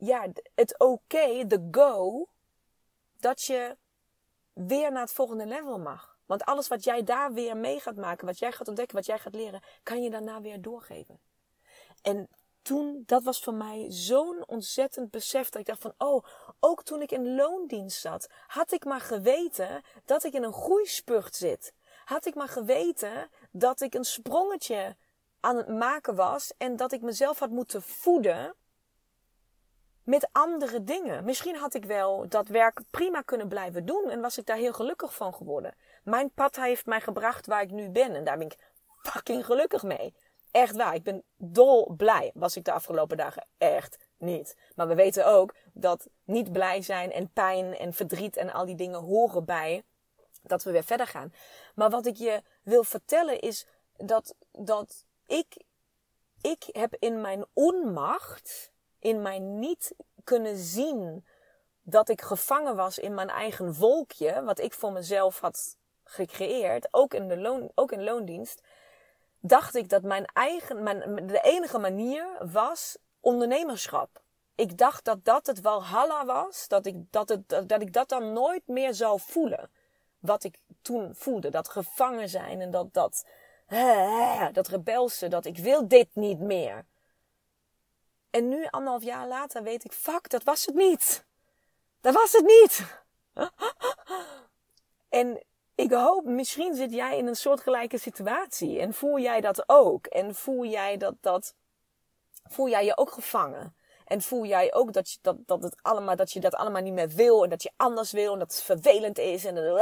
ja, 0.00 0.26
het 0.54 0.78
oké, 0.78 1.46
de 1.46 1.68
go, 1.70 2.28
dat 3.18 3.42
je 3.42 3.76
weer 4.52 4.92
naar 4.92 5.02
het 5.02 5.12
volgende 5.12 5.46
level 5.46 5.78
mag. 5.78 6.18
Want 6.26 6.44
alles 6.44 6.68
wat 6.68 6.84
jij 6.84 7.02
daar 7.02 7.32
weer 7.32 7.56
mee 7.56 7.80
gaat 7.80 7.96
maken, 7.96 8.26
wat 8.26 8.38
jij 8.38 8.52
gaat 8.52 8.68
ontdekken, 8.68 8.96
wat 8.96 9.06
jij 9.06 9.18
gaat 9.18 9.34
leren, 9.34 9.62
kan 9.82 10.02
je 10.02 10.10
daarna 10.10 10.40
weer 10.40 10.60
doorgeven. 10.60 11.20
En 12.02 12.28
toen, 12.62 13.02
dat 13.06 13.22
was 13.22 13.40
voor 13.40 13.54
mij 13.54 13.86
zo'n 13.88 14.46
ontzettend 14.46 15.10
besef 15.10 15.48
dat 15.48 15.60
ik 15.60 15.66
dacht 15.66 15.80
van, 15.80 15.94
oh, 15.98 16.24
ook 16.60 16.82
toen 16.82 17.02
ik 17.02 17.12
in 17.12 17.34
loondienst 17.34 18.00
zat, 18.00 18.28
had 18.46 18.72
ik 18.72 18.84
maar 18.84 19.00
geweten 19.00 19.82
dat 20.04 20.24
ik 20.24 20.32
in 20.32 20.42
een 20.42 20.52
groeispurt 20.52 21.36
zit. 21.36 21.72
Had 22.04 22.26
ik 22.26 22.34
maar 22.34 22.48
geweten 22.48 23.30
dat 23.50 23.80
ik 23.80 23.94
een 23.94 24.04
sprongetje 24.04 24.96
aan 25.40 25.56
het 25.56 25.68
maken 25.68 26.14
was 26.14 26.52
en 26.58 26.76
dat 26.76 26.92
ik 26.92 27.02
mezelf 27.02 27.38
had 27.38 27.50
moeten 27.50 27.82
voeden 27.82 28.54
met 30.10 30.28
andere 30.32 30.84
dingen. 30.84 31.24
Misschien 31.24 31.56
had 31.56 31.74
ik 31.74 31.84
wel 31.84 32.28
dat 32.28 32.48
werk 32.48 32.80
prima 32.90 33.20
kunnen 33.20 33.48
blijven 33.48 33.86
doen 33.86 34.10
en 34.10 34.20
was 34.20 34.38
ik 34.38 34.46
daar 34.46 34.56
heel 34.56 34.72
gelukkig 34.72 35.14
van 35.14 35.34
geworden. 35.34 35.74
Mijn 36.02 36.30
pad 36.30 36.56
heeft 36.56 36.86
mij 36.86 37.00
gebracht 37.00 37.46
waar 37.46 37.62
ik 37.62 37.70
nu 37.70 37.88
ben 37.88 38.14
en 38.14 38.24
daar 38.24 38.38
ben 38.38 38.46
ik 38.46 38.58
fucking 39.02 39.44
gelukkig 39.44 39.82
mee. 39.82 40.14
Echt 40.50 40.76
waar, 40.76 40.94
ik 40.94 41.02
ben 41.02 41.22
dol 41.36 41.94
blij. 41.96 42.30
Was 42.34 42.56
ik 42.56 42.64
de 42.64 42.72
afgelopen 42.72 43.16
dagen 43.16 43.46
echt 43.58 43.98
niet. 44.18 44.56
Maar 44.74 44.88
we 44.88 44.94
weten 44.94 45.26
ook 45.26 45.54
dat 45.72 46.08
niet 46.24 46.52
blij 46.52 46.82
zijn 46.82 47.12
en 47.12 47.32
pijn 47.32 47.76
en 47.76 47.92
verdriet 47.92 48.36
en 48.36 48.52
al 48.52 48.66
die 48.66 48.76
dingen 48.76 49.00
horen 49.00 49.44
bij 49.44 49.82
dat 50.42 50.62
we 50.62 50.70
weer 50.70 50.84
verder 50.84 51.06
gaan. 51.06 51.32
Maar 51.74 51.90
wat 51.90 52.06
ik 52.06 52.16
je 52.16 52.42
wil 52.62 52.84
vertellen 52.84 53.40
is 53.40 53.66
dat, 53.96 54.34
dat 54.52 55.04
ik, 55.26 55.64
ik 56.40 56.64
heb 56.72 56.96
in 56.98 57.20
mijn 57.20 57.44
onmacht, 57.52 58.72
in 59.00 59.22
mijn 59.22 59.58
niet 59.58 59.94
kunnen 60.24 60.56
zien 60.56 61.24
dat 61.82 62.08
ik 62.08 62.20
gevangen 62.20 62.76
was 62.76 62.98
in 62.98 63.14
mijn 63.14 63.28
eigen 63.28 63.74
wolkje, 63.74 64.42
wat 64.42 64.58
ik 64.58 64.72
voor 64.72 64.92
mezelf 64.92 65.40
had 65.40 65.76
gecreëerd, 66.04 66.88
ook 66.90 67.14
in, 67.14 67.28
de 67.28 67.36
loon, 67.36 67.70
ook 67.74 67.92
in 67.92 68.04
loondienst, 68.04 68.62
dacht 69.40 69.74
ik 69.74 69.88
dat 69.88 70.02
mijn 70.02 70.24
eigen, 70.24 70.82
mijn, 70.82 71.26
de 71.26 71.40
enige 71.40 71.78
manier 71.78 72.26
was 72.52 72.96
ondernemerschap. 73.20 74.22
Ik 74.54 74.78
dacht 74.78 75.04
dat 75.04 75.24
dat 75.24 75.46
het 75.46 75.60
walhalla 75.60 76.24
was, 76.24 76.68
dat 76.68 76.86
ik 76.86 76.96
dat, 77.10 77.28
het, 77.28 77.48
dat 77.48 77.80
ik 77.80 77.92
dat 77.92 78.08
dan 78.08 78.32
nooit 78.32 78.66
meer 78.66 78.94
zou 78.94 79.20
voelen. 79.20 79.70
Wat 80.18 80.44
ik 80.44 80.58
toen 80.82 81.14
voelde, 81.14 81.50
dat 81.50 81.68
gevangen 81.68 82.28
zijn 82.28 82.60
en 82.60 82.70
dat, 82.70 82.94
dat, 82.94 83.26
dat 84.52 84.68
rebelse, 84.68 85.28
dat 85.28 85.44
ik 85.44 85.58
wil 85.58 85.88
dit 85.88 86.08
niet 86.12 86.38
meer. 86.40 86.84
En 88.30 88.48
nu, 88.48 88.66
anderhalf 88.70 89.02
jaar 89.02 89.28
later, 89.28 89.62
weet 89.62 89.84
ik, 89.84 89.92
fuck, 89.92 90.28
dat 90.28 90.42
was 90.42 90.66
het 90.66 90.74
niet. 90.74 91.24
Dat 92.00 92.14
was 92.14 92.32
het 92.32 92.44
niet. 92.44 92.84
en 95.08 95.42
ik 95.74 95.92
hoop, 95.92 96.24
misschien 96.24 96.74
zit 96.74 96.92
jij 96.92 97.18
in 97.18 97.26
een 97.26 97.36
soortgelijke 97.36 97.98
situatie 97.98 98.80
en 98.80 98.94
voel 98.94 99.18
jij 99.18 99.40
dat 99.40 99.64
ook. 99.66 100.06
En 100.06 100.34
voel 100.34 100.64
jij 100.64 100.96
dat, 100.96 101.14
dat, 101.20 101.54
voel 102.48 102.68
jij 102.68 102.84
je 102.84 102.96
ook 102.96 103.10
gevangen. 103.10 103.74
En 104.04 104.22
voel 104.22 104.44
jij 104.44 104.74
ook 104.74 104.92
dat 104.92 105.10
je 105.10 105.18
dat, 105.22 105.36
dat, 105.46 105.62
het 105.62 105.76
allemaal, 105.82 106.16
dat 106.16 106.32
je 106.32 106.40
dat 106.40 106.54
allemaal 106.54 106.82
niet 106.82 106.92
meer 106.92 107.08
wil 107.08 107.44
en 107.44 107.50
dat 107.50 107.62
je 107.62 107.70
anders 107.76 108.12
wil 108.12 108.32
en 108.32 108.38
dat 108.38 108.52
het 108.52 108.62
vervelend 108.62 109.18
is. 109.18 109.44
En 109.44 109.56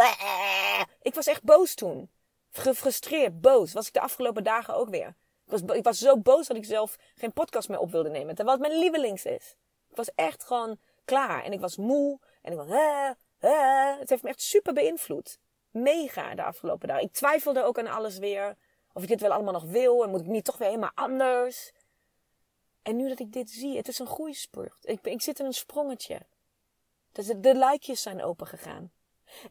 ik 1.02 1.14
was 1.14 1.26
echt 1.26 1.42
boos 1.42 1.74
toen. 1.74 2.10
Gefrustreerd, 2.50 3.40
boos. 3.40 3.72
Was 3.72 3.86
ik 3.86 3.92
de 3.92 4.00
afgelopen 4.00 4.44
dagen 4.44 4.74
ook 4.74 4.88
weer. 4.88 5.14
Ik 5.50 5.84
was, 5.84 5.98
zo 5.98 6.18
boos 6.18 6.46
dat 6.46 6.56
ik 6.56 6.64
zelf 6.64 6.98
geen 7.14 7.32
podcast 7.32 7.68
meer 7.68 7.78
op 7.78 7.90
wilde 7.90 8.10
nemen. 8.10 8.34
Terwijl 8.34 8.58
het 8.58 8.66
mijn 8.66 8.80
lievelings 8.80 9.24
is. 9.24 9.56
Ik 9.90 9.96
was 9.96 10.14
echt 10.14 10.44
gewoon 10.44 10.78
klaar. 11.04 11.44
En 11.44 11.52
ik 11.52 11.60
was 11.60 11.76
moe. 11.76 12.18
En 12.42 12.52
ik 12.52 12.58
was, 12.58 12.66
het 13.98 14.10
heeft 14.10 14.22
me 14.22 14.28
echt 14.28 14.42
super 14.42 14.72
beïnvloed 14.72 15.38
mega 15.70 16.34
de 16.34 16.42
afgelopen 16.42 16.88
dagen. 16.88 17.04
Ik 17.04 17.12
twijfelde 17.12 17.62
ook 17.62 17.78
aan 17.78 17.86
alles 17.86 18.18
weer. 18.18 18.56
Of 18.92 19.02
ik 19.02 19.08
dit 19.08 19.20
wel 19.20 19.32
allemaal 19.32 19.52
nog 19.52 19.64
wil. 19.64 20.04
En 20.04 20.10
moet 20.10 20.20
ik 20.20 20.26
niet 20.26 20.44
toch 20.44 20.56
weer 20.56 20.68
helemaal 20.68 20.90
anders. 20.94 21.72
En 22.82 22.96
nu 22.96 23.08
dat 23.08 23.18
ik 23.18 23.32
dit 23.32 23.50
zie, 23.50 23.76
het 23.76 23.88
is 23.88 23.98
een 23.98 24.06
groeispurt. 24.06 24.76
Ik, 24.80 25.06
ik 25.06 25.22
zit 25.22 25.38
in 25.38 25.46
een 25.46 25.52
sprongetje. 25.52 26.20
Dus 27.12 27.26
de, 27.26 27.40
de 27.40 27.56
luikjes 27.56 28.02
zijn 28.02 28.22
opengegaan. 28.22 28.92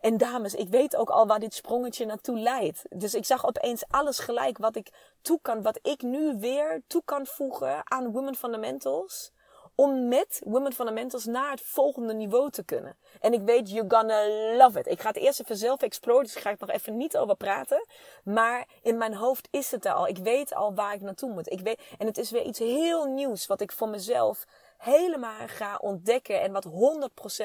En 0.02 0.18
dames, 0.18 0.54
ik 0.54 0.70
weet 0.70 0.96
ook 0.96 1.10
al 1.10 1.28
waar 1.28 1.40
dit 1.40 1.54
sprongetje 1.54 2.06
naartoe 2.06 2.40
leidt. 2.40 2.84
Dus 2.90 3.14
ik 3.14 3.26
zag 3.26 3.46
opeens 3.46 3.84
alles 3.88 4.20
gelijk 4.20 4.58
wat 4.58 4.76
ik 4.76 4.90
toe 5.22 5.40
kan, 5.42 5.62
wat 5.62 5.80
ik 5.82 6.02
nu 6.02 6.38
weer 6.40 6.82
toe 6.88 7.02
kan 7.06 7.26
voegen 7.26 7.92
aan 7.92 8.12
Women 8.12 8.36
Fundamentals. 8.36 9.32
Om 9.76 10.08
met 10.08 10.42
Women 10.46 10.74
Fundamentals 10.74 11.26
naar 11.26 11.52
het 11.52 11.62
volgende 11.62 12.14
niveau 12.14 12.50
te 12.50 12.64
kunnen. 12.64 12.98
En 13.20 13.34
ik 13.34 13.42
weet, 13.42 13.70
you're 13.70 13.96
gonna 13.96 14.28
love 14.58 14.80
it. 14.80 14.88
Ik 14.88 15.02
ga 15.02 15.08
het 15.08 15.18
eerst 15.18 15.40
even 15.40 15.58
zelf 15.58 15.82
exploren, 15.82 16.24
dus 16.24 16.36
ik 16.36 16.42
ga 16.42 16.50
er 16.50 16.58
nog 16.60 16.70
even 16.70 16.98
niet 16.98 17.18
over 17.18 17.36
praten. 17.36 17.86
Maar 18.24 18.68
in 18.82 18.98
mijn 18.98 19.14
hoofd 19.14 19.48
is 19.52 19.72
het 19.72 19.86
er 19.86 19.94
al. 19.94 20.08
Ik 20.08 20.18
weet 20.18 20.56
al 20.56 20.74
waar 20.74 20.94
ik 20.94 21.02
naartoe 21.02 21.34
moet. 21.34 21.52
Ik 21.52 21.60
weet, 21.60 21.82
en 21.98 22.06
het 22.06 22.18
is 22.18 22.32
weer 22.32 22.44
iets 22.44 22.60
heel 22.60 23.06
nieuws 23.06 23.48
wat 23.48 23.62
ik 23.62 23.72
voor 23.72 23.90
mezelf 23.90 24.46
helemaal 24.78 25.48
ga 25.48 25.78
ontdekken. 25.82 26.42
En 26.42 26.52
wat 26.52 26.68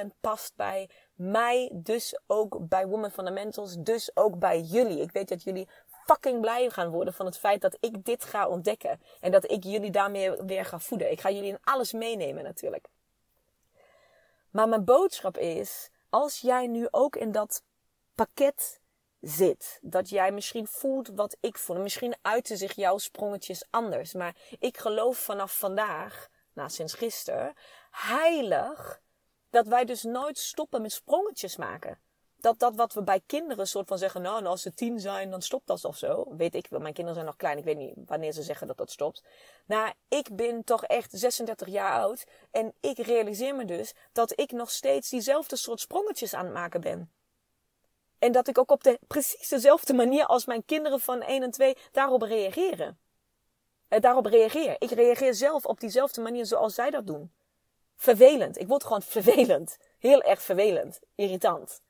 100% 0.04 0.06
past 0.20 0.52
bij 0.56 0.88
mij, 1.30 1.70
dus 1.72 2.20
ook 2.26 2.68
bij 2.68 2.86
Women 2.86 3.10
Fundamentals, 3.10 3.76
dus 3.78 4.16
ook 4.16 4.38
bij 4.38 4.60
jullie. 4.60 5.00
Ik 5.00 5.12
weet 5.12 5.28
dat 5.28 5.42
jullie 5.42 5.68
fucking 6.06 6.40
blij 6.40 6.70
gaan 6.70 6.90
worden 6.90 7.14
van 7.14 7.26
het 7.26 7.38
feit 7.38 7.60
dat 7.60 7.76
ik 7.80 8.04
dit 8.04 8.24
ga 8.24 8.48
ontdekken. 8.48 9.00
En 9.20 9.30
dat 9.30 9.50
ik 9.50 9.64
jullie 9.64 9.90
daarmee 9.90 10.30
weer 10.30 10.64
ga 10.64 10.78
voeden. 10.78 11.10
Ik 11.10 11.20
ga 11.20 11.30
jullie 11.30 11.50
in 11.50 11.58
alles 11.64 11.92
meenemen 11.92 12.44
natuurlijk. 12.44 12.88
Maar 14.50 14.68
mijn 14.68 14.84
boodschap 14.84 15.38
is, 15.38 15.90
als 16.08 16.38
jij 16.38 16.66
nu 16.66 16.88
ook 16.90 17.16
in 17.16 17.32
dat 17.32 17.62
pakket 18.14 18.80
zit, 19.20 19.78
dat 19.82 20.08
jij 20.08 20.32
misschien 20.32 20.66
voelt 20.66 21.08
wat 21.08 21.36
ik 21.40 21.58
voel, 21.58 21.76
misschien 21.76 22.16
uiten 22.22 22.56
zich 22.56 22.72
jouw 22.72 22.98
sprongetjes 22.98 23.64
anders, 23.70 24.12
maar 24.12 24.36
ik 24.58 24.78
geloof 24.78 25.18
vanaf 25.18 25.58
vandaag, 25.58 26.28
nou 26.52 26.70
sinds 26.70 26.94
gisteren, 26.94 27.54
heilig 27.90 29.01
dat 29.52 29.66
wij 29.66 29.84
dus 29.84 30.02
nooit 30.02 30.38
stoppen 30.38 30.82
met 30.82 30.92
sprongetjes 30.92 31.56
maken. 31.56 31.98
Dat 32.36 32.58
dat 32.58 32.76
wat 32.76 32.92
we 32.92 33.02
bij 33.02 33.20
kinderen 33.26 33.68
soort 33.68 33.88
van 33.88 33.98
zeggen, 33.98 34.22
nou, 34.22 34.44
als 34.44 34.62
ze 34.62 34.74
tien 34.74 35.00
zijn, 35.00 35.30
dan 35.30 35.42
stopt 35.42 35.66
dat 35.66 35.84
of 35.84 35.96
zo. 35.96 36.36
Weet 36.36 36.54
ik 36.54 36.66
wel, 36.70 36.80
mijn 36.80 36.92
kinderen 36.94 37.14
zijn 37.14 37.26
nog 37.26 37.36
klein, 37.36 37.58
ik 37.58 37.64
weet 37.64 37.76
niet 37.76 37.94
wanneer 38.06 38.32
ze 38.32 38.42
zeggen 38.42 38.66
dat 38.66 38.76
dat 38.76 38.90
stopt. 38.90 39.24
Nou, 39.66 39.92
ik 40.08 40.36
ben 40.36 40.64
toch 40.64 40.84
echt 40.84 41.10
36 41.12 41.68
jaar 41.68 41.92
oud 41.92 42.24
en 42.50 42.74
ik 42.80 42.98
realiseer 42.98 43.54
me 43.54 43.64
dus 43.64 43.94
dat 44.12 44.40
ik 44.40 44.52
nog 44.52 44.70
steeds 44.70 45.10
diezelfde 45.10 45.56
soort 45.56 45.80
sprongetjes 45.80 46.34
aan 46.34 46.44
het 46.44 46.54
maken 46.54 46.80
ben. 46.80 47.12
En 48.18 48.32
dat 48.32 48.48
ik 48.48 48.58
ook 48.58 48.70
op 48.70 48.82
de 48.84 48.98
precies 49.06 49.48
dezelfde 49.48 49.92
manier 49.92 50.26
als 50.26 50.44
mijn 50.44 50.64
kinderen 50.64 51.00
van 51.00 51.22
1 51.22 51.42
en 51.42 51.50
2 51.50 51.76
daarop 51.90 52.22
reageren. 52.22 52.98
Eh, 53.88 54.00
daarop 54.00 54.26
reageer. 54.26 54.76
Ik 54.78 54.90
reageer 54.90 55.34
zelf 55.34 55.66
op 55.66 55.80
diezelfde 55.80 56.20
manier 56.20 56.46
zoals 56.46 56.74
zij 56.74 56.90
dat 56.90 57.06
doen 57.06 57.32
vervelend. 57.96 58.58
Ik 58.58 58.68
word 58.68 58.82
gewoon 58.82 59.02
vervelend. 59.02 59.78
Heel 59.98 60.22
erg 60.22 60.42
vervelend. 60.42 61.00
Irritant. 61.14 61.82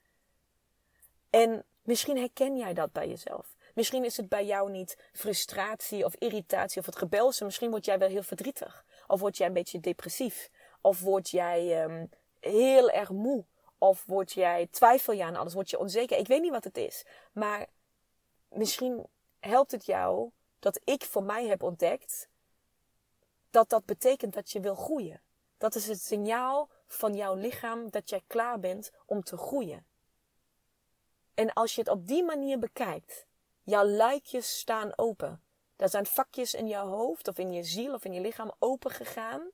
En 1.31 1.65
misschien 1.83 2.17
herken 2.17 2.57
jij 2.57 2.75
dat 2.75 2.93
bij 2.93 3.09
jezelf. 3.09 3.57
Misschien 3.75 4.05
is 4.05 4.17
het 4.17 4.29
bij 4.29 4.45
jou 4.45 4.71
niet 4.71 4.97
frustratie 5.13 6.05
of 6.05 6.15
irritatie 6.15 6.81
of 6.81 6.87
het 6.87 6.97
gebelse. 6.97 7.45
Misschien 7.45 7.71
word 7.71 7.85
jij 7.85 7.99
wel 7.99 8.09
heel 8.09 8.23
verdrietig. 8.23 8.85
Of 9.07 9.21
word 9.21 9.37
jij 9.37 9.47
een 9.47 9.53
beetje 9.53 9.81
depressief. 9.81 10.51
Of 10.81 11.01
word 11.01 11.31
jij 11.31 11.85
um, 11.85 12.11
heel 12.41 12.91
erg 12.91 13.11
moe. 13.11 13.45
Of 13.79 14.05
word 14.07 14.33
jij, 14.33 14.69
twijfel 14.71 15.13
je 15.13 15.25
aan 15.25 15.37
alles. 15.37 15.55
Word 15.55 15.71
je 15.71 15.79
onzeker. 15.79 16.19
Ik 16.19 16.27
weet 16.27 16.43
niet 16.43 16.51
wat 16.51 16.65
het 16.65 16.77
is. 16.77 17.05
Maar 17.33 17.67
misschien 18.49 19.07
helpt 19.41 19.71
het 19.71 19.87
jou 19.87 20.31
dat 20.59 20.81
ik 20.85 21.05
voor 21.05 21.23
mij 21.23 21.47
heb 21.47 21.63
ontdekt. 21.63 22.29
Dat 23.51 23.69
dat 23.69 23.85
betekent 23.85 24.35
dat 24.35 24.51
je 24.51 24.61
wil 24.61 24.75
groeien. 24.75 25.21
Dat 25.63 25.75
is 25.75 25.87
het 25.87 26.03
signaal 26.03 26.69
van 26.87 27.15
jouw 27.15 27.35
lichaam 27.35 27.91
dat 27.91 28.11
jij 28.11 28.23
klaar 28.27 28.61
bent 28.61 28.91
om 29.07 29.23
te 29.23 29.37
groeien. 29.37 29.87
En 31.35 31.53
als 31.53 31.75
je 31.75 31.81
het 31.81 31.91
op 31.91 32.07
die 32.07 32.25
manier 32.25 32.59
bekijkt, 32.59 33.27
jouw 33.63 33.85
luikjes 33.85 34.59
staan 34.59 34.99
open. 34.99 35.43
Er 35.77 35.89
zijn 35.89 36.07
vakjes 36.07 36.55
in 36.55 36.69
jouw 36.69 36.87
hoofd 36.89 37.29
of 37.29 37.39
in 37.39 37.53
je 37.53 37.63
ziel 37.63 37.95
of 37.95 38.05
in 38.05 38.13
je 38.13 38.21
lichaam 38.21 38.53
open 38.59 38.91
gegaan. 38.91 39.51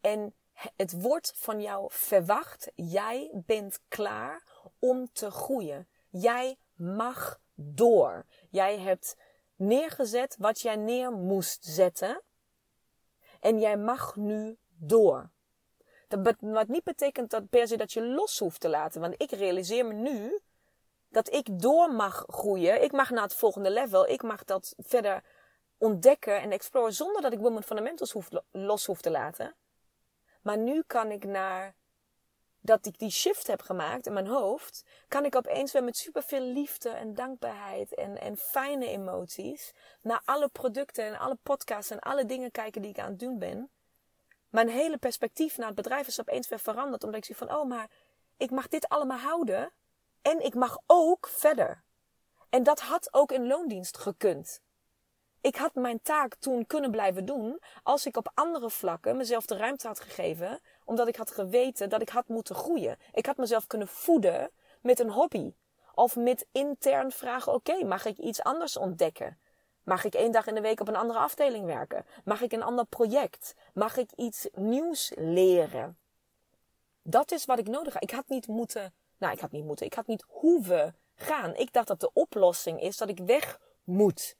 En 0.00 0.34
het 0.76 1.00
wordt 1.00 1.32
van 1.36 1.60
jou 1.60 1.86
verwacht, 1.92 2.70
jij 2.74 3.30
bent 3.32 3.80
klaar 3.88 4.42
om 4.78 5.12
te 5.12 5.30
groeien. 5.30 5.88
Jij 6.08 6.58
mag 6.74 7.40
door. 7.54 8.26
Jij 8.48 8.78
hebt 8.78 9.16
neergezet 9.56 10.36
wat 10.38 10.60
jij 10.60 10.76
neer 10.76 11.12
moest 11.12 11.64
zetten. 11.64 12.22
En 13.40 13.58
jij 13.58 13.76
mag 13.76 14.16
nu 14.16 14.58
door. 14.80 15.30
Dat 16.08 16.36
wat 16.40 16.68
niet 16.68 16.84
betekent 16.84 17.30
dat 17.30 17.48
per 17.48 17.68
se 17.68 17.76
dat 17.76 17.92
je 17.92 18.06
los 18.06 18.38
hoeft 18.38 18.60
te 18.60 18.68
laten. 18.68 19.00
Want 19.00 19.14
ik 19.16 19.30
realiseer 19.30 19.86
me 19.86 19.92
nu 19.92 20.40
dat 21.08 21.32
ik 21.32 21.60
door 21.60 21.92
mag 21.92 22.24
groeien. 22.26 22.82
Ik 22.82 22.92
mag 22.92 23.10
naar 23.10 23.22
het 23.22 23.34
volgende 23.34 23.70
level. 23.70 24.08
Ik 24.08 24.22
mag 24.22 24.44
dat 24.44 24.74
verder 24.78 25.22
ontdekken 25.78 26.40
en 26.40 26.52
exploren 26.52 26.92
zonder 26.92 27.22
dat 27.22 27.32
ik 27.32 27.38
Women 27.38 27.62
Fundamentals 27.62 28.12
hoef, 28.12 28.28
los 28.50 28.86
hoef 28.86 29.00
te 29.00 29.10
laten. 29.10 29.54
Maar 30.42 30.58
nu 30.58 30.82
kan 30.86 31.10
ik 31.10 31.24
naar 31.24 31.74
dat 32.60 32.86
ik 32.86 32.98
die 32.98 33.10
shift 33.10 33.46
heb 33.46 33.62
gemaakt 33.62 34.06
in 34.06 34.12
mijn 34.12 34.26
hoofd, 34.26 34.84
kan 35.08 35.24
ik 35.24 35.36
opeens 35.36 35.72
weer 35.72 35.84
met 35.84 35.96
superveel 35.96 36.40
liefde 36.40 36.88
en 36.88 37.14
dankbaarheid 37.14 37.94
en, 37.94 38.20
en 38.20 38.36
fijne 38.36 38.86
emoties 38.86 39.72
naar 40.00 40.22
alle 40.24 40.48
producten 40.48 41.04
en 41.04 41.18
alle 41.18 41.38
podcasts 41.42 41.90
en 41.90 41.98
alle 41.98 42.26
dingen 42.26 42.50
kijken 42.50 42.82
die 42.82 42.90
ik 42.90 42.98
aan 42.98 43.10
het 43.10 43.18
doen 43.18 43.38
ben. 43.38 43.70
Mijn 44.50 44.68
hele 44.68 44.98
perspectief 44.98 45.56
naar 45.56 45.66
het 45.66 45.76
bedrijf 45.76 46.06
is 46.06 46.20
opeens 46.20 46.48
weer 46.48 46.58
veranderd. 46.58 47.04
Omdat 47.04 47.18
ik 47.18 47.24
zie 47.24 47.36
van, 47.36 47.54
oh, 47.54 47.68
maar 47.68 47.90
ik 48.36 48.50
mag 48.50 48.68
dit 48.68 48.88
allemaal 48.88 49.18
houden. 49.18 49.72
En 50.22 50.44
ik 50.44 50.54
mag 50.54 50.78
ook 50.86 51.28
verder. 51.28 51.82
En 52.48 52.62
dat 52.62 52.80
had 52.80 53.14
ook 53.14 53.32
in 53.32 53.46
loondienst 53.46 53.98
gekund. 53.98 54.60
Ik 55.40 55.56
had 55.56 55.74
mijn 55.74 56.02
taak 56.02 56.34
toen 56.34 56.66
kunnen 56.66 56.90
blijven 56.90 57.24
doen 57.24 57.60
als 57.82 58.06
ik 58.06 58.16
op 58.16 58.30
andere 58.34 58.70
vlakken 58.70 59.16
mezelf 59.16 59.46
de 59.46 59.56
ruimte 59.56 59.86
had 59.86 60.00
gegeven, 60.00 60.60
omdat 60.84 61.08
ik 61.08 61.16
had 61.16 61.30
geweten 61.30 61.88
dat 61.88 62.02
ik 62.02 62.08
had 62.08 62.28
moeten 62.28 62.54
groeien. 62.54 62.96
Ik 63.12 63.26
had 63.26 63.36
mezelf 63.36 63.66
kunnen 63.66 63.88
voeden 63.88 64.50
met 64.80 65.00
een 65.00 65.10
hobby. 65.10 65.54
Of 65.94 66.16
met 66.16 66.46
intern 66.52 67.12
vragen, 67.12 67.52
oké, 67.52 67.84
mag 67.84 68.04
ik 68.04 68.18
iets 68.18 68.42
anders 68.42 68.76
ontdekken? 68.76 69.38
Mag 69.82 70.04
ik 70.04 70.14
één 70.14 70.32
dag 70.32 70.46
in 70.46 70.54
de 70.54 70.60
week 70.60 70.80
op 70.80 70.88
een 70.88 70.96
andere 70.96 71.18
afdeling 71.18 71.64
werken? 71.64 72.04
Mag 72.24 72.40
ik 72.40 72.52
een 72.52 72.62
ander 72.62 72.84
project? 72.84 73.54
Mag 73.74 73.96
ik 73.96 74.10
iets 74.16 74.48
nieuws 74.52 75.12
leren? 75.16 75.98
Dat 77.02 77.32
is 77.32 77.44
wat 77.44 77.58
ik 77.58 77.68
nodig 77.68 77.92
had. 77.92 78.02
Ik 78.02 78.10
had 78.10 78.28
niet 78.28 78.46
moeten, 78.46 78.94
nou, 79.18 79.32
ik 79.32 79.40
had 79.40 79.50
niet 79.50 79.64
moeten, 79.64 79.86
ik 79.86 79.94
had 79.94 80.06
niet 80.06 80.24
hoeven 80.28 80.96
gaan. 81.14 81.54
Ik 81.54 81.72
dacht 81.72 81.86
dat 81.86 82.00
de 82.00 82.12
oplossing 82.12 82.80
is 82.80 82.96
dat 82.96 83.08
ik 83.08 83.18
weg 83.18 83.60
moet. 83.84 84.36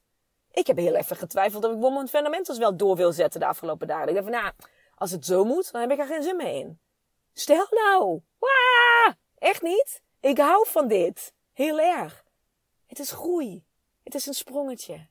Ik 0.51 0.67
heb 0.67 0.77
heel 0.77 0.95
even 0.95 1.15
getwijfeld 1.15 1.65
of 1.65 1.71
ik 1.73 1.79
Woman 1.79 2.07
Fundamentals 2.07 2.57
wel 2.57 2.77
door 2.77 2.95
wil 2.95 3.11
zetten 3.11 3.39
de 3.39 3.45
afgelopen 3.45 3.87
dagen. 3.87 4.07
Ik 4.07 4.13
dacht 4.13 4.27
van, 4.27 4.41
nou, 4.41 4.53
als 4.95 5.11
het 5.11 5.25
zo 5.25 5.43
moet, 5.43 5.71
dan 5.71 5.81
heb 5.81 5.91
ik 5.91 5.99
er 5.99 6.05
geen 6.05 6.23
zin 6.23 6.35
meer 6.35 6.55
in. 6.55 6.79
Stel 7.33 7.67
nou! 7.69 8.21
Waa! 8.39 9.17
Echt 9.37 9.61
niet? 9.61 10.01
Ik 10.19 10.37
hou 10.37 10.67
van 10.67 10.87
dit. 10.87 11.33
Heel 11.53 11.79
erg. 11.79 12.25
Het 12.87 12.99
is 12.99 13.11
groei. 13.11 13.65
Het 14.03 14.15
is 14.15 14.25
een 14.25 14.33
sprongetje. 14.33 15.07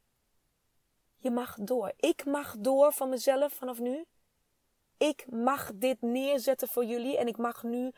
Je 1.21 1.31
mag 1.31 1.57
door. 1.61 1.93
Ik 1.97 2.25
mag 2.25 2.55
door 2.59 2.93
van 2.93 3.09
mezelf 3.09 3.53
vanaf 3.53 3.79
nu. 3.79 4.05
Ik 4.97 5.27
mag 5.31 5.71
dit 5.75 6.01
neerzetten 6.01 6.69
voor 6.69 6.85
jullie 6.85 7.19
en 7.19 7.27
ik 7.27 7.37
mag 7.37 7.63
nu 7.63 7.93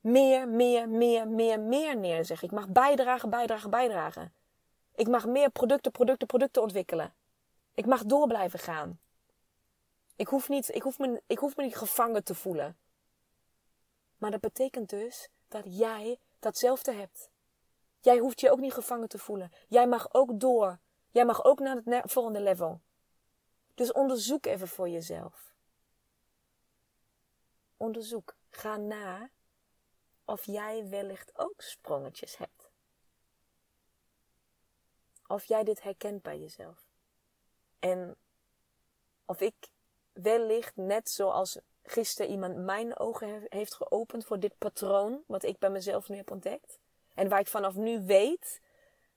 meer, 0.00 0.48
meer, 0.48 0.88
meer, 0.88 1.28
meer, 1.28 1.60
meer 1.60 1.96
neerzetten. 1.96 2.46
Ik 2.46 2.54
mag 2.54 2.68
bijdragen, 2.68 3.30
bijdragen, 3.30 3.70
bijdragen. 3.70 4.34
Ik 4.94 5.08
mag 5.08 5.26
meer 5.26 5.50
producten, 5.50 5.92
producten, 5.92 6.26
producten 6.26 6.62
ontwikkelen. 6.62 7.14
Ik 7.74 7.86
mag 7.86 8.04
door 8.04 8.26
blijven 8.26 8.58
gaan. 8.58 9.00
Ik 10.16 10.28
hoef, 10.28 10.48
niet, 10.48 10.74
ik, 10.74 10.82
hoef 10.82 10.98
me, 10.98 11.22
ik 11.26 11.38
hoef 11.38 11.56
me 11.56 11.62
niet 11.62 11.76
gevangen 11.76 12.24
te 12.24 12.34
voelen. 12.34 12.78
Maar 14.18 14.30
dat 14.30 14.40
betekent 14.40 14.90
dus 14.90 15.28
dat 15.48 15.62
jij 15.78 16.18
datzelfde 16.38 16.92
hebt. 16.92 17.30
Jij 18.00 18.18
hoeft 18.18 18.40
je 18.40 18.50
ook 18.50 18.60
niet 18.60 18.72
gevangen 18.72 19.08
te 19.08 19.18
voelen. 19.18 19.52
Jij 19.68 19.86
mag 19.86 20.14
ook 20.14 20.40
door 20.40 20.78
Jij 21.12 21.24
mag 21.24 21.44
ook 21.44 21.58
naar 21.58 21.82
het 21.84 22.12
volgende 22.12 22.40
level. 22.40 22.80
Dus 23.74 23.92
onderzoek 23.92 24.46
even 24.46 24.68
voor 24.68 24.88
jezelf. 24.88 25.54
Onderzoek. 27.76 28.34
Ga 28.50 28.76
na 28.76 29.30
of 30.24 30.44
jij 30.44 30.88
wellicht 30.88 31.38
ook 31.38 31.60
sprongetjes 31.60 32.36
hebt. 32.36 32.70
Of 35.26 35.44
jij 35.44 35.64
dit 35.64 35.82
herkent 35.82 36.22
bij 36.22 36.38
jezelf. 36.38 36.88
En 37.78 38.16
of 39.24 39.40
ik 39.40 39.54
wellicht 40.12 40.76
net 40.76 41.10
zoals 41.10 41.58
gisteren 41.82 42.30
iemand 42.30 42.56
mijn 42.56 42.98
ogen 42.98 43.46
heeft 43.48 43.74
geopend 43.74 44.24
voor 44.24 44.38
dit 44.38 44.58
patroon, 44.58 45.22
wat 45.26 45.42
ik 45.42 45.58
bij 45.58 45.70
mezelf 45.70 46.08
nu 46.08 46.16
heb 46.16 46.30
ontdekt. 46.30 46.78
En 47.14 47.28
waar 47.28 47.40
ik 47.40 47.46
vanaf 47.46 47.74
nu 47.74 48.06
weet 48.06 48.60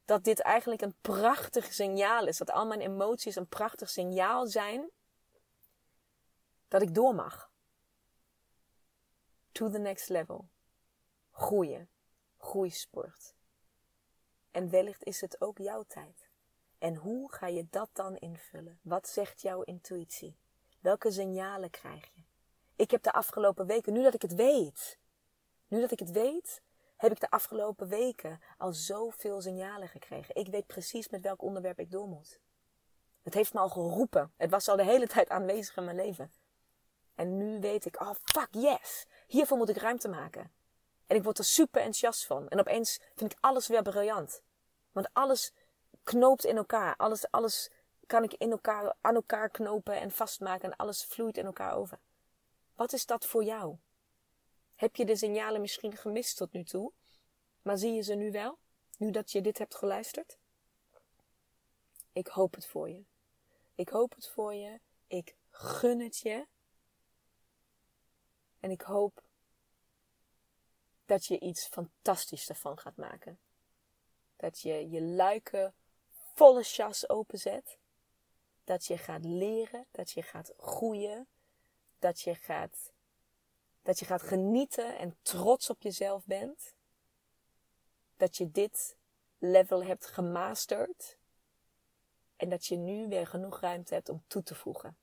dat 0.06 0.24
dit 0.24 0.40
eigenlijk 0.40 0.82
een 0.82 0.96
prachtig 1.02 1.74
signaal 1.74 2.28
is. 2.28 2.38
Dat 2.38 2.52
al 2.52 2.66
mijn 2.66 2.82
emoties 2.82 3.36
een 3.36 3.48
prachtig 3.48 3.90
signaal 3.90 4.48
zijn. 4.48 4.90
Dat 6.68 6.82
ik 6.82 6.94
door 6.94 7.16
mag. 7.16 7.52
To 9.52 9.70
the 9.70 9.78
next 9.78 10.10
level. 10.10 10.50
Groeien. 11.32 11.90
groeisport. 12.38 13.36
En 14.52 14.70
wellicht 14.70 15.04
is 15.04 15.22
het 15.22 15.42
ook 15.42 15.58
jouw 15.58 15.84
tijd. 15.84 16.30
En 16.78 16.96
hoe 16.96 17.34
ga 17.34 17.48
je 17.48 17.68
dat 17.70 17.90
dan 17.94 18.16
invullen? 18.16 18.80
Wat 18.82 19.08
zegt 19.08 19.42
jouw 19.42 19.62
intuïtie? 19.62 20.38
Welke 20.80 21.12
signalen 21.12 21.70
krijg 21.70 22.06
je? 22.14 22.24
Ik 22.76 22.92
heb 22.92 23.04
de 23.04 23.12
afgelopen 23.12 23.66
weken, 23.66 23.94
nu 23.94 24.04
dat 24.04 24.14
ik 24.14 24.22
het 24.22 24.34
weet, 24.34 25.00
nu 25.68 25.82
dat 25.82 25.92
ik 25.92 26.00
het 26.00 26.12
weet, 26.12 26.62
heb 26.96 27.12
ik 27.12 27.20
de 27.20 27.30
afgelopen 27.30 27.88
weken 27.88 28.40
al 28.58 28.74
zoveel 28.74 29.42
signalen 29.42 29.88
gekregen. 29.88 30.36
Ik 30.36 30.48
weet 30.48 30.68
precies 30.68 31.10
met 31.10 31.22
welk 31.22 31.42
onderwerp 31.42 31.80
ik 31.80 31.92
door 31.92 32.08
moet. 32.08 32.40
Het 33.22 33.34
heeft 33.34 33.54
me 33.54 33.60
al 33.60 33.70
geroepen. 33.70 34.34
Het 34.38 34.50
was 34.50 34.68
al 34.68 34.76
de 34.76 34.84
hele 34.84 35.08
tijd 35.16 35.30
aanwezig 35.30 35.78
in 35.78 35.84
mijn 35.84 35.96
leven. 35.96 36.32
En 37.16 37.38
nu 37.38 37.60
weet 37.60 37.86
ik, 37.86 38.02
oh 38.02 38.12
fuck 38.24 38.48
yes, 38.52 39.06
hiervoor 39.28 39.58
moet 39.58 39.70
ik 39.70 39.78
ruimte 39.78 40.08
maken. 40.08 40.52
En 41.08 41.16
ik 41.16 41.24
word 41.24 41.38
er 41.38 41.44
super 41.44 41.82
enthousiast 41.82 42.26
van. 42.26 42.48
En 42.48 42.60
opeens 42.60 43.00
vind 43.16 43.32
ik 43.32 43.38
alles 43.42 43.68
weer 43.68 43.82
briljant. 43.82 44.42
Want 44.92 45.10
alles 45.14 45.54
knoopt 46.04 46.46
in 46.46 46.58
elkaar. 46.58 46.96
Alles, 46.96 47.32
alles 47.32 47.72
kan 48.06 48.24
ik 48.24 48.34
in 48.34 48.52
elkaar, 48.52 48.96
aan 49.02 49.16
elkaar 49.16 49.50
knopen 49.50 50.00
en 50.00 50.12
vastmaken. 50.12 50.72
En 50.72 50.76
alles 50.76 51.06
vloeit 51.06 51.38
in 51.38 51.46
elkaar 51.46 51.76
over. 51.76 52.00
Wat 52.76 52.94
is 52.94 53.06
dat 53.06 53.26
voor 53.26 53.44
jou? 53.44 53.78
Heb 54.76 54.96
je 54.96 55.06
de 55.06 55.16
signalen 55.16 55.62
misschien 55.62 55.98
gemist 55.98 56.38
tot 56.38 56.52
nu 56.52 56.64
toe? 56.64 56.92
Maar 57.62 57.78
zie 57.78 57.94
je 57.94 58.02
ze 58.02 58.14
nu 58.14 58.32
wel? 58.32 58.58
Nu 58.98 59.12
dat 59.12 59.32
je 59.32 59.42
dit 59.42 59.58
hebt 59.58 59.76
geluisterd? 59.76 60.38
Ik 62.12 62.28
hoop 62.28 62.56
het 62.56 62.66
voor 62.66 62.90
je. 62.90 63.04
Ik 63.76 63.90
hoop 63.90 64.16
het 64.16 64.28
voor 64.28 64.54
je. 64.54 64.80
Ik 65.08 65.36
gun 65.50 66.00
het 66.00 66.18
je. 66.18 66.48
En 68.60 68.72
ik 68.72 68.82
hoop 68.82 69.24
dat 71.06 71.26
je 71.26 71.40
iets 71.40 71.68
fantastisch 71.68 72.50
ervan 72.50 72.80
gaat 72.80 72.98
maken. 72.98 73.40
Dat 74.36 74.60
je 74.60 74.90
je 74.90 75.02
luiken 75.02 75.74
volle 76.34 76.64
chas 76.64 77.10
openzet. 77.10 77.78
Dat 78.64 78.86
je 78.86 78.98
gaat 78.98 79.26
leren, 79.26 79.86
dat 79.92 80.12
je 80.12 80.22
gaat 80.22 80.54
groeien, 80.58 81.28
dat 82.00 82.22
je 82.22 82.36
gaat, 82.36 82.92
dat 83.86 84.00
je 84.00 84.06
gaat 84.06 84.22
genieten 84.22 84.98
en 84.98 85.18
trots 85.22 85.70
op 85.70 85.82
jezelf 85.82 86.26
bent. 86.26 86.76
Dat 88.18 88.38
je 88.38 88.52
dit 88.52 88.98
level 89.38 89.84
hebt 89.84 90.06
gemasterd 90.06 91.18
en 92.36 92.50
dat 92.50 92.66
je 92.66 92.76
nu 92.76 93.08
weer 93.08 93.28
genoeg 93.28 93.60
ruimte 93.60 93.94
hebt 93.94 94.10
om 94.10 94.24
toe 94.28 94.44
te 94.44 94.56
voegen. 94.56 94.98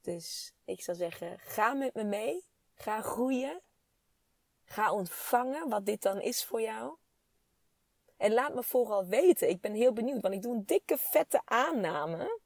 Dus 0.00 0.52
ik 0.64 0.82
zou 0.82 0.96
zeggen, 0.96 1.38
ga 1.38 1.72
met 1.72 1.94
me 1.94 2.04
mee. 2.04 2.44
Ga 2.74 3.00
groeien. 3.00 3.62
Ga 4.64 4.92
ontvangen 4.92 5.68
wat 5.68 5.86
dit 5.86 6.02
dan 6.02 6.20
is 6.20 6.44
voor 6.44 6.60
jou. 6.60 6.96
En 8.16 8.32
laat 8.32 8.54
me 8.54 8.62
vooral 8.62 9.06
weten. 9.06 9.48
Ik 9.48 9.60
ben 9.60 9.74
heel 9.74 9.92
benieuwd, 9.92 10.22
want 10.22 10.34
ik 10.34 10.42
doe 10.42 10.54
een 10.54 10.66
dikke 10.66 10.98
vette 10.98 11.42
aanname. 11.44 12.40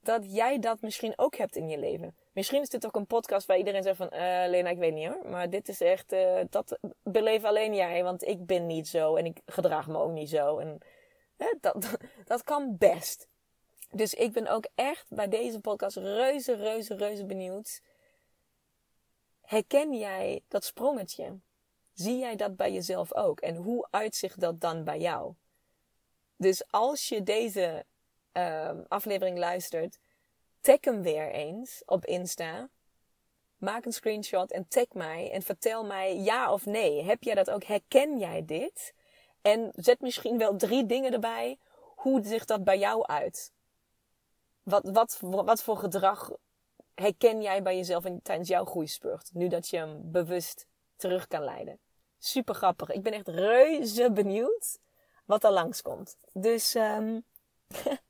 Dat 0.00 0.34
jij 0.34 0.58
dat 0.58 0.80
misschien 0.80 1.18
ook 1.18 1.36
hebt 1.36 1.56
in 1.56 1.68
je 1.68 1.78
leven. 1.78 2.16
Misschien 2.38 2.60
is 2.60 2.68
dit 2.68 2.86
ook 2.86 2.96
een 2.96 3.06
podcast 3.06 3.46
waar 3.46 3.58
iedereen 3.58 3.82
zegt 3.82 3.96
van... 3.96 4.10
Uh, 4.12 4.20
Lena, 4.46 4.68
ik 4.68 4.78
weet 4.78 4.94
niet 4.94 5.08
hoor. 5.08 5.28
Maar 5.28 5.50
dit 5.50 5.68
is 5.68 5.80
echt... 5.80 6.12
Uh, 6.12 6.40
dat 6.50 6.78
beleef 7.02 7.44
alleen 7.44 7.74
jij. 7.74 8.02
Want 8.02 8.22
ik 8.22 8.46
ben 8.46 8.66
niet 8.66 8.88
zo. 8.88 9.16
En 9.16 9.24
ik 9.24 9.40
gedraag 9.46 9.86
me 9.86 9.98
ook 9.98 10.12
niet 10.12 10.28
zo. 10.28 10.58
En 10.58 10.78
dat, 11.60 11.96
dat 12.24 12.42
kan 12.42 12.76
best. 12.78 13.28
Dus 13.90 14.14
ik 14.14 14.32
ben 14.32 14.46
ook 14.46 14.68
echt 14.74 15.06
bij 15.08 15.28
deze 15.28 15.60
podcast 15.60 15.96
reuze, 15.96 16.54
reuze, 16.54 16.94
reuze 16.94 17.26
benieuwd. 17.26 17.82
Herken 19.40 19.94
jij 19.94 20.44
dat 20.48 20.64
sprongetje? 20.64 21.38
Zie 21.92 22.18
jij 22.18 22.36
dat 22.36 22.56
bij 22.56 22.72
jezelf 22.72 23.14
ook? 23.14 23.40
En 23.40 23.56
hoe 23.56 23.86
uitzicht 23.90 24.40
dat 24.40 24.60
dan 24.60 24.84
bij 24.84 24.98
jou? 24.98 25.34
Dus 26.36 26.70
als 26.70 27.08
je 27.08 27.22
deze 27.22 27.84
uh, 28.32 28.70
aflevering 28.88 29.38
luistert, 29.38 29.98
tag 30.60 30.78
hem 30.80 31.02
weer 31.02 31.30
eens 31.30 31.82
op 31.86 32.04
Insta. 32.04 32.68
Maak 33.56 33.84
een 33.84 33.92
screenshot 33.92 34.50
en 34.50 34.68
tag 34.68 34.86
mij 34.92 35.30
en 35.32 35.42
vertel 35.42 35.84
mij 35.84 36.16
ja 36.16 36.52
of 36.52 36.66
nee. 36.66 37.02
Heb 37.02 37.22
jij 37.22 37.34
dat 37.34 37.50
ook? 37.50 37.64
Herken 37.64 38.18
jij 38.18 38.44
dit? 38.44 38.94
En 39.42 39.72
zet 39.74 40.00
misschien 40.00 40.38
wel 40.38 40.56
drie 40.56 40.86
dingen 40.86 41.12
erbij. 41.12 41.58
Hoe 41.96 42.22
ziet 42.24 42.46
dat 42.46 42.64
bij 42.64 42.78
jou 42.78 43.06
uit? 43.06 43.52
Wat, 44.62 44.90
wat, 44.92 45.18
wat 45.20 45.62
voor 45.62 45.76
gedrag 45.76 46.30
herken 46.94 47.42
jij 47.42 47.62
bij 47.62 47.76
jezelf 47.76 48.04
in, 48.04 48.22
tijdens 48.22 48.48
jouw 48.48 48.64
groeispurt? 48.64 49.30
Nu 49.32 49.48
dat 49.48 49.68
je 49.68 49.76
hem 49.76 50.10
bewust 50.10 50.66
terug 50.96 51.26
kan 51.26 51.44
leiden. 51.44 51.78
Super 52.18 52.54
grappig. 52.54 52.90
Ik 52.90 53.02
ben 53.02 53.12
echt 53.12 53.28
reuze 53.28 54.12
benieuwd 54.12 54.78
wat 55.24 55.44
er 55.44 55.50
langskomt. 55.50 56.16
Dus 56.32 56.74
um, 56.74 57.24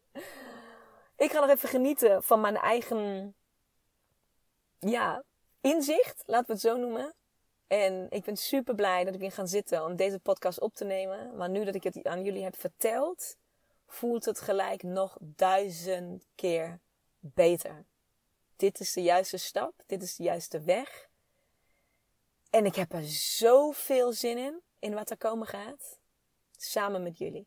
ik 1.18 1.30
ga 1.30 1.40
nog 1.40 1.50
even 1.50 1.68
genieten 1.68 2.22
van 2.22 2.40
mijn 2.40 2.56
eigen 2.56 3.34
ja, 4.78 5.24
inzicht, 5.60 6.22
laten 6.26 6.46
we 6.46 6.52
het 6.52 6.60
zo 6.60 6.76
noemen. 6.76 7.14
En 7.66 8.06
ik 8.10 8.24
ben 8.24 8.36
super 8.36 8.74
blij 8.74 9.04
dat 9.04 9.14
ik 9.14 9.20
ben 9.20 9.32
gaan 9.32 9.48
zitten 9.48 9.84
om 9.84 9.96
deze 9.96 10.18
podcast 10.18 10.60
op 10.60 10.74
te 10.74 10.84
nemen. 10.84 11.36
Maar 11.36 11.50
nu 11.50 11.64
dat 11.64 11.74
ik 11.74 11.82
het 11.82 12.04
aan 12.04 12.24
jullie 12.24 12.42
heb 12.42 12.56
verteld, 12.58 13.36
voelt 13.86 14.24
het 14.24 14.40
gelijk 14.40 14.82
nog 14.82 15.16
duizend 15.20 16.26
keer 16.34 16.80
beter. 17.18 17.84
Dit 18.56 18.80
is 18.80 18.92
de 18.92 19.02
juiste 19.02 19.36
stap, 19.36 19.72
dit 19.86 20.02
is 20.02 20.16
de 20.16 20.22
juiste 20.22 20.60
weg. 20.60 21.08
En 22.50 22.64
ik 22.66 22.74
heb 22.74 22.92
er 22.92 23.04
zoveel 23.04 24.12
zin 24.12 24.38
in, 24.38 24.60
in 24.78 24.94
wat 24.94 25.10
er 25.10 25.16
komen 25.16 25.46
gaat, 25.46 25.98
samen 26.56 27.02
met 27.02 27.18
jullie. 27.18 27.46